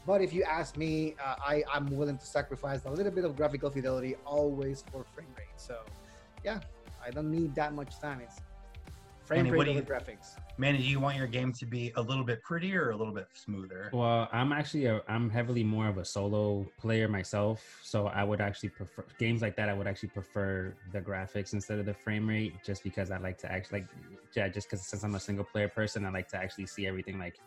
But 0.06 0.22
if 0.22 0.34
you 0.34 0.44
ask 0.44 0.78
me, 0.78 1.16
uh, 1.24 1.36
I 1.40 1.64
I'm 1.72 1.88
willing 1.96 2.18
to 2.18 2.26
sacrifice 2.26 2.86
a 2.86 2.92
little 2.92 3.12
bit 3.12 3.26
of 3.26 3.36
graphical 3.36 3.70
fidelity 3.70 4.16
always 4.26 4.84
for 4.92 5.04
frame 5.16 5.28
rate. 5.38 5.48
So, 5.58 5.80
yeah, 6.44 6.60
I 7.06 7.12
don't 7.12 7.32
need 7.32 7.56
that 7.56 7.74
much 7.74 8.00
time. 8.00 8.22
It's 8.22 8.42
frame 9.30 9.44
Manny, 9.46 9.58
what 9.58 9.68
rate 9.68 9.74
do 9.74 9.80
over 9.80 9.94
you- 9.94 10.00
graphics. 10.16 10.40
manny 10.58 10.80
do 10.80 10.84
you 10.84 11.00
want 11.00 11.16
your 11.16 11.28
game 11.28 11.54
to 11.54 11.66
be 11.68 11.94
a 11.98 12.02
little 12.02 12.24
bit 12.24 12.42
prettier 12.42 12.86
or 12.86 12.90
a 12.92 12.96
little 12.96 13.14
bit 13.14 13.28
smoother 13.34 13.92
Well, 13.94 14.28
I'm 14.32 14.52
actually 14.52 14.86
a, 14.88 15.02
I'm 15.08 15.30
heavily 15.30 15.64
more 15.64 15.88
of 15.88 15.98
a 16.00 16.04
solo 16.06 16.66
player 16.80 17.08
myself, 17.08 17.80
so 17.84 18.08
I 18.08 18.24
would 18.24 18.42
actually 18.42 18.70
prefer 18.70 19.06
games 19.20 19.42
like 19.44 19.56
that. 19.58 19.70
I 19.70 19.74
would 19.74 19.86
actually 19.88 20.10
prefer 20.10 20.74
the 20.92 21.00
graphics 21.00 21.54
instead 21.54 21.78
of 21.78 21.86
the 21.86 21.94
frame 21.94 22.28
rate, 22.28 22.54
just 22.66 22.84
because 22.84 23.12
I 23.12 23.18
like 23.20 23.38
to 23.40 23.52
actually 23.52 23.82
like, 23.82 23.90
yeah, 24.36 24.48
just 24.50 24.68
because 24.68 24.82
since 24.86 25.04
I'm 25.04 25.14
a 25.14 25.20
single 25.20 25.46
player 25.46 25.68
person, 25.70 26.06
I 26.06 26.10
like 26.10 26.28
to 26.30 26.38
actually 26.38 26.66
see 26.66 26.88
everything 26.88 27.20
like 27.20 27.38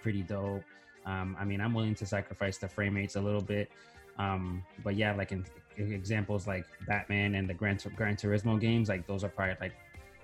pretty 0.00 0.22
dope. 0.22 0.64
Um, 1.04 1.36
I 1.38 1.44
mean, 1.44 1.60
I'm 1.60 1.74
willing 1.74 1.94
to 1.96 2.06
sacrifice 2.06 2.56
the 2.58 2.68
frame 2.68 2.94
rates 2.94 3.16
a 3.16 3.20
little 3.20 3.42
bit, 3.42 3.70
um, 4.18 4.64
but 4.82 4.96
yeah, 4.96 5.12
like 5.14 5.30
in, 5.32 5.44
in 5.76 5.92
examples 5.92 6.46
like 6.46 6.64
Batman 6.88 7.34
and 7.34 7.46
the 7.48 7.54
Gran, 7.54 7.76
Tur- 7.76 7.90
Gran 7.90 8.16
Turismo 8.16 8.58
games, 8.58 8.88
like 8.88 9.06
those 9.06 9.22
are 9.22 9.28
probably 9.28 9.56
like 9.60 9.74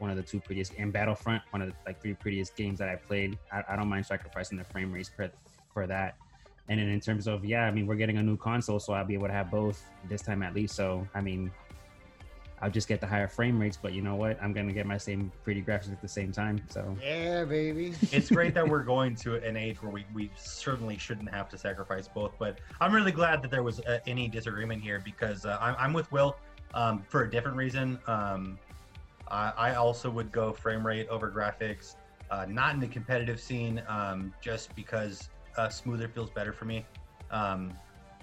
one 0.03 0.11
of 0.11 0.17
the 0.17 0.23
two 0.23 0.41
prettiest 0.41 0.73
and 0.79 0.93
Battlefront, 0.93 1.43
one 1.51 1.63
of 1.63 1.69
the 1.69 1.75
like 1.87 2.03
three 2.03 2.15
prettiest 2.15 2.57
games 2.57 2.81
that 2.81 2.89
I 2.89 2.97
played. 2.97 3.39
I, 3.53 3.63
I 3.69 3.77
don't 3.77 3.89
mind 3.89 4.05
sacrificing 4.05 4.59
the 4.59 4.65
frame 4.65 4.93
rates 4.93 5.09
for 5.09 5.31
for 5.73 5.87
that. 5.87 6.17
And 6.69 6.81
then 6.81 6.89
in 6.89 7.01
terms 7.01 7.29
of 7.29 7.45
yeah, 7.45 7.67
I 7.67 7.71
mean 7.71 7.87
we're 7.87 7.95
getting 7.95 8.19
a 8.19 8.23
new 8.23 8.37
console, 8.37 8.81
so 8.81 8.93
I'll 8.93 9.05
be 9.05 9.15
able 9.15 9.29
to 9.29 9.33
have 9.33 9.49
both 9.51 9.81
this 10.09 10.21
time 10.21 10.43
at 10.43 10.55
least. 10.55 10.75
So 10.75 11.07
I 11.15 11.21
mean, 11.21 11.53
I'll 12.61 12.71
just 12.71 12.89
get 12.89 13.01
the 13.01 13.07
higher 13.07 13.29
frame 13.29 13.61
rates, 13.61 13.79
but 13.81 13.93
you 13.93 14.03
know 14.03 14.17
what? 14.17 14.43
I'm 14.43 14.53
gonna 14.53 14.73
get 14.73 14.87
my 14.87 14.99
same 14.99 15.31
pretty 15.45 15.63
graphics 15.63 15.93
at 15.93 16.03
the 16.03 16.09
same 16.09 16.33
time. 16.33 16.61
So 16.69 16.97
Yeah, 17.01 17.45
baby. 17.45 17.95
it's 18.11 18.29
great 18.29 18.55
that 18.55 18.69
we're 18.69 18.83
going 18.83 19.15
to 19.17 19.37
an 19.37 19.57
age 19.57 19.81
where 19.83 19.93
we, 19.93 20.05
we 20.13 20.33
certainly 20.37 20.99
shouldn't 20.99 21.31
have 21.33 21.49
to 21.51 21.59
sacrifice 21.59 22.09
both. 22.09 22.33
But 22.41 22.59
I'm 22.81 22.93
really 22.93 23.13
glad 23.13 23.41
that 23.43 23.53
there 23.53 23.63
was 23.63 23.79
uh, 23.81 24.01
any 24.09 24.27
disagreement 24.27 24.83
here 24.83 25.01
because 25.05 25.47
uh, 25.47 25.59
I'm, 25.61 25.77
I'm 25.79 25.93
with 25.93 26.11
Will 26.11 26.37
um, 26.75 27.05
for 27.09 27.23
a 27.23 27.31
different 27.31 27.57
reason. 27.57 28.01
Um, 28.09 28.59
I, 29.29 29.53
I 29.57 29.75
also 29.75 30.11
would 30.11 30.31
go 30.33 30.53
frame 30.53 30.87
rate 30.87 31.09
over 31.09 31.31
graphics, 31.31 31.97
uh, 32.31 32.47
not 32.49 32.75
in 32.75 32.81
the 32.81 32.87
competitive 32.89 33.41
scene, 33.41 33.83
um, 33.89 34.33
just 34.41 34.75
because 34.75 35.29
uh, 35.57 35.69
smoother 35.69 36.09
feels 36.09 36.31
better 36.31 36.53
for 36.53 36.65
me. 36.65 36.85
Um, 37.31 37.73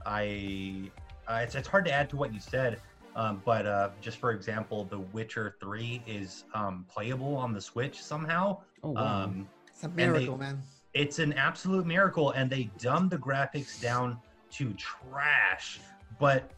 I, 0.05 0.89
uh, 1.27 1.39
it's, 1.43 1.55
it's 1.55 1.67
hard 1.67 1.85
to 1.85 1.91
add 1.91 2.09
to 2.12 2.15
what 2.15 2.33
you 2.33 2.39
said. 2.39 2.79
Um, 3.15 3.41
but 3.43 3.65
uh, 3.65 3.89
just 4.01 4.17
for 4.19 4.31
example, 4.31 4.85
The 4.85 4.99
Witcher 4.99 5.55
3 5.59 6.03
is 6.07 6.45
um, 6.53 6.85
playable 6.89 7.35
on 7.35 7.53
the 7.53 7.59
Switch 7.62 8.01
somehow. 8.01 8.62
oh 8.83 8.91
wow. 8.91 9.23
Um, 9.25 9.47
It's 9.67 9.83
a 9.83 9.88
they- 9.88 10.05
miracle, 10.07 10.38
man. 10.38 10.62
it's 10.93 11.19
an 11.19 11.33
absolute 11.33 11.85
miracle, 11.85 12.31
and 12.31 12.49
they 12.49 12.69
dumbed 12.77 13.09
the 13.09 13.17
graphics 13.17 13.81
down 13.81 14.17
to 14.51 14.73
trash. 14.73 15.79
But 16.19 16.51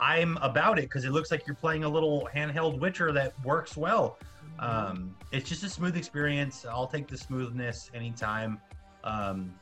I'm 0.00 0.36
about 0.38 0.78
it 0.78 0.82
because 0.82 1.04
it 1.04 1.10
looks 1.10 1.30
like 1.30 1.46
you're 1.46 1.56
playing 1.56 1.84
a 1.84 1.88
little 1.88 2.28
handheld 2.34 2.80
Witcher 2.80 3.12
that 3.12 3.32
works 3.44 3.76
well. 3.76 4.18
Um, 4.58 5.14
it's 5.32 5.48
just 5.48 5.62
a 5.62 5.68
smooth 5.68 5.96
experience. 5.96 6.66
I'll 6.68 6.86
take 6.86 7.08
the 7.08 7.16
smoothness 7.16 7.90
anytime. 7.94 8.60
Um, 9.04 9.54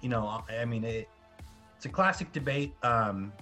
you 0.00 0.08
know, 0.08 0.42
I 0.48 0.64
mean, 0.64 0.84
it, 0.84 1.08
it's 1.76 1.86
a 1.86 1.88
classic 1.88 2.32
debate. 2.32 2.74
Um, 2.82 3.32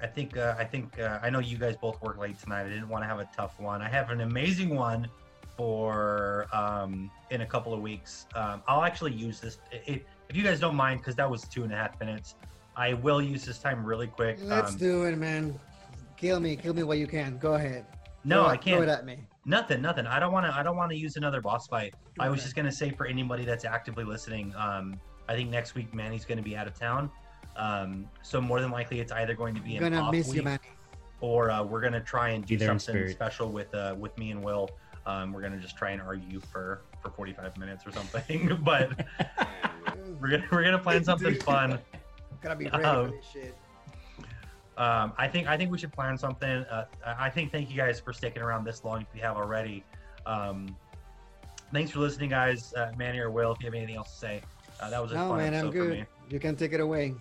I 0.00 0.06
think 0.06 0.36
uh, 0.36 0.54
I 0.58 0.64
think 0.64 0.98
uh, 0.98 1.20
I 1.22 1.30
know 1.30 1.38
you 1.38 1.56
guys 1.56 1.76
both 1.76 2.00
work 2.02 2.18
late 2.18 2.38
tonight. 2.38 2.66
I 2.66 2.68
didn't 2.68 2.88
want 2.88 3.04
to 3.04 3.08
have 3.08 3.20
a 3.20 3.28
tough 3.36 3.58
one. 3.60 3.82
I 3.82 3.88
have 3.88 4.10
an 4.10 4.20
amazing 4.20 4.74
one 4.74 5.08
for 5.56 6.46
um, 6.52 7.10
in 7.30 7.42
a 7.42 7.46
couple 7.46 7.72
of 7.72 7.80
weeks. 7.80 8.26
Um, 8.34 8.62
I'll 8.66 8.82
actually 8.82 9.12
use 9.12 9.40
this 9.40 9.58
if 9.70 10.02
you 10.32 10.42
guys 10.42 10.58
don't 10.58 10.74
mind, 10.74 11.00
because 11.00 11.14
that 11.16 11.30
was 11.30 11.42
two 11.42 11.62
and 11.62 11.72
a 11.72 11.76
half 11.76 11.98
minutes. 12.00 12.36
I 12.76 12.94
will 12.94 13.20
use 13.20 13.44
this 13.44 13.58
time 13.58 13.84
really 13.84 14.06
quick. 14.06 14.38
Let's 14.42 14.72
Um, 14.72 14.78
do 14.78 15.02
it, 15.04 15.16
man. 15.16 15.58
Kill 16.16 16.40
me, 16.40 16.56
kill 16.56 16.74
me 16.74 16.82
while 16.82 16.96
you 16.96 17.06
can. 17.06 17.36
Go 17.38 17.54
ahead. 17.54 17.84
no, 18.24 18.42
Throw 18.42 18.44
I 18.50 18.54
it- 18.54 18.62
Throw 18.62 18.72
it 18.74 18.76
can't. 18.86 18.88
at 18.90 19.04
me. 19.04 19.18
Nothing, 19.44 19.82
nothing. 19.82 20.06
I 20.06 20.20
don't 20.20 20.32
want 20.32 20.46
to. 20.46 20.54
I 20.54 20.62
don't 20.62 20.76
want 20.76 20.92
to 20.92 20.96
use 20.96 21.16
another 21.16 21.40
boss 21.40 21.66
fight. 21.66 21.94
I 22.20 22.28
was 22.28 22.42
just 22.42 22.54
gonna 22.54 22.70
say 22.70 22.90
for 22.90 23.06
anybody 23.06 23.44
that's 23.44 23.64
actively 23.64 24.04
listening, 24.04 24.54
um, 24.56 25.00
I 25.28 25.34
think 25.34 25.50
next 25.50 25.74
week 25.74 25.92
Manny's 25.92 26.24
gonna 26.24 26.42
be 26.42 26.56
out 26.56 26.68
of 26.68 26.78
town, 26.78 27.10
um, 27.56 28.08
so 28.22 28.40
more 28.40 28.60
than 28.60 28.70
likely 28.70 29.00
it's 29.00 29.10
either 29.10 29.34
going 29.34 29.56
to 29.56 29.60
be 29.60 29.76
I'm 29.76 29.82
an 29.84 29.92
gonna 29.94 30.04
off 30.04 30.12
miss 30.12 30.28
week, 30.28 30.36
you, 30.36 30.42
man. 30.44 30.60
or 31.20 31.50
uh, 31.50 31.64
we're 31.64 31.80
gonna 31.80 32.00
try 32.00 32.28
and 32.30 32.46
do 32.46 32.50
Be 32.56 32.56
there 32.64 32.70
in 32.70 32.78
something 32.78 33.08
special 33.10 33.50
with 33.50 33.74
uh, 33.74 33.96
with 33.98 34.16
me 34.16 34.30
and 34.30 34.44
Will. 34.44 34.70
Um, 35.06 35.32
we're 35.32 35.42
gonna 35.42 35.58
just 35.58 35.76
try 35.76 35.90
and 35.90 36.00
argue 36.00 36.38
for 36.38 36.82
for 37.02 37.10
45 37.10 37.56
minutes 37.58 37.84
or 37.84 37.90
something, 37.90 38.56
but 38.62 38.92
we're 40.20 40.28
gonna 40.30 40.44
we're 40.52 40.62
gonna 40.62 40.78
plan 40.78 41.02
something 41.02 41.34
fun. 41.40 41.80
Gotta 42.42 42.56
be 42.56 42.66
ready 42.68 42.84
Um, 42.84 43.10
for 43.10 43.16
this 43.16 43.26
shit. 43.32 43.54
Um, 44.78 45.12
I 45.18 45.28
think 45.28 45.46
I 45.48 45.56
think 45.56 45.70
we 45.70 45.78
should 45.78 45.92
plan 45.92 46.16
something. 46.16 46.48
Uh, 46.48 46.86
I 47.06 47.26
I 47.26 47.30
think 47.30 47.52
thank 47.52 47.70
you 47.70 47.76
guys 47.76 48.00
for 48.00 48.12
sticking 48.12 48.42
around 48.42 48.64
this 48.64 48.84
long 48.84 49.02
if 49.02 49.06
you 49.14 49.20
have 49.22 49.36
already. 49.36 49.84
Um, 50.26 50.74
thanks 51.72 51.90
for 51.90 52.00
listening, 52.00 52.30
guys. 52.30 52.72
Uh, 52.74 52.90
Manny 52.96 53.18
or 53.18 53.30
Will, 53.30 53.52
if 53.52 53.60
you 53.60 53.66
have 53.66 53.74
anything 53.74 53.96
else 53.96 54.10
to 54.12 54.18
say, 54.18 54.42
uh, 54.80 54.88
that 54.90 55.00
was 55.02 55.12
a 55.12 55.16
No, 55.16 55.28
fun 55.28 55.38
man, 55.38 55.54
I'm 55.54 55.66
episode 55.66 55.72
for 55.74 55.84
me. 55.90 55.96
good. 55.98 56.06
You 56.32 56.40
can 56.40 56.56
take 56.56 56.72
it 56.72 56.80
away. 56.80 57.14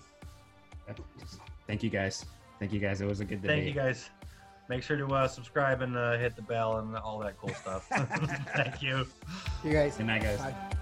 Thank 1.68 1.84
you 1.84 1.90
guys. 1.90 2.26
Thank 2.60 2.72
you 2.74 2.80
guys. 2.80 3.02
It 3.02 3.06
was 3.08 3.20
a 3.20 3.26
good 3.26 3.42
debate. 3.42 3.64
Thank 3.64 3.68
you, 3.68 3.74
guys. 3.74 4.10
Make 4.70 4.84
sure 4.84 4.96
to 4.98 5.06
uh, 5.08 5.28
subscribe 5.28 5.82
and 5.82 5.98
uh, 5.98 6.18
hit 6.18 6.36
the 6.38 6.42
bell 6.42 6.78
and 6.78 6.96
all 6.98 7.20
that 7.20 7.38
cool 7.38 7.54
stuff. 7.54 7.88
Thank 8.56 8.82
you. 8.82 9.06
You 9.64 9.74
guys. 9.74 9.98
Good 9.98 10.06
night, 10.08 10.22
guys. 10.22 10.40
Bye. 10.40 10.78